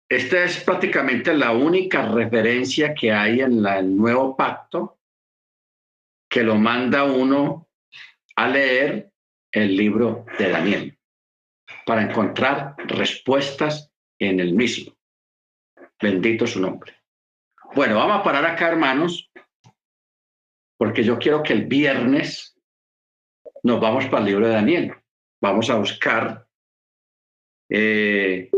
[0.07, 4.99] esta es prácticamente la única referencia que hay en el nuevo pacto
[6.29, 7.67] que lo manda uno
[8.35, 9.11] a leer
[9.51, 11.00] el libro de Daniel
[11.85, 14.95] para encontrar respuestas en el mismo.
[16.01, 16.95] Bendito su nombre.
[17.75, 19.31] Bueno, vamos a parar acá, hermanos,
[20.77, 22.57] porque yo quiero que el viernes
[23.63, 24.93] nos vamos para el libro de Daniel.
[25.41, 26.45] Vamos a buscar
[27.69, 28.49] eh,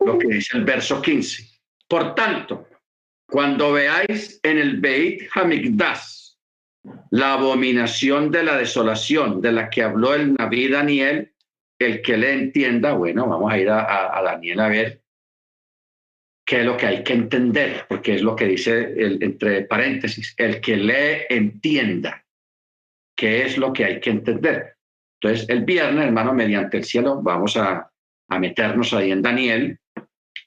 [0.00, 1.50] lo que dice el verso 15.
[1.88, 2.68] Por tanto,
[3.26, 6.14] cuando veáis en el Beit Hamikdash
[7.10, 11.33] la abominación de la desolación de la que habló el Naví Daniel,
[11.78, 15.02] el que le entienda, bueno, vamos a ir a, Daniel a ver
[16.46, 20.34] qué es lo que hay que entender, porque es lo que dice el, entre paréntesis,
[20.36, 22.24] el que le entienda
[23.16, 24.76] qué es lo que hay que entender.
[25.20, 27.90] Entonces, el viernes, hermano, mediante el cielo, vamos a,
[28.28, 29.78] a meternos ahí en Daniel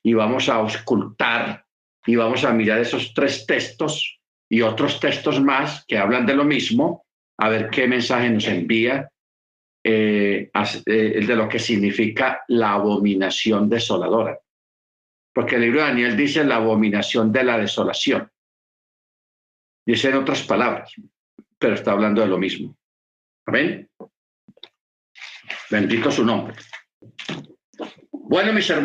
[0.03, 1.65] y vamos a auscultar
[2.05, 6.45] y vamos a mirar esos tres textos y otros textos más que hablan de lo
[6.45, 7.05] mismo,
[7.37, 9.09] a ver qué mensaje nos envía
[9.89, 10.51] eh,
[11.26, 14.38] de lo que significa la abominación desoladora.
[15.34, 18.30] Porque el libro de Daniel dice la abominación de la desolación.
[19.85, 20.91] Dice en otras palabras,
[21.57, 22.76] pero está hablando de lo mismo.
[23.45, 23.89] Amén.
[25.69, 26.53] Bendito su nombre.
[28.11, 28.76] Bueno, mis hermanos.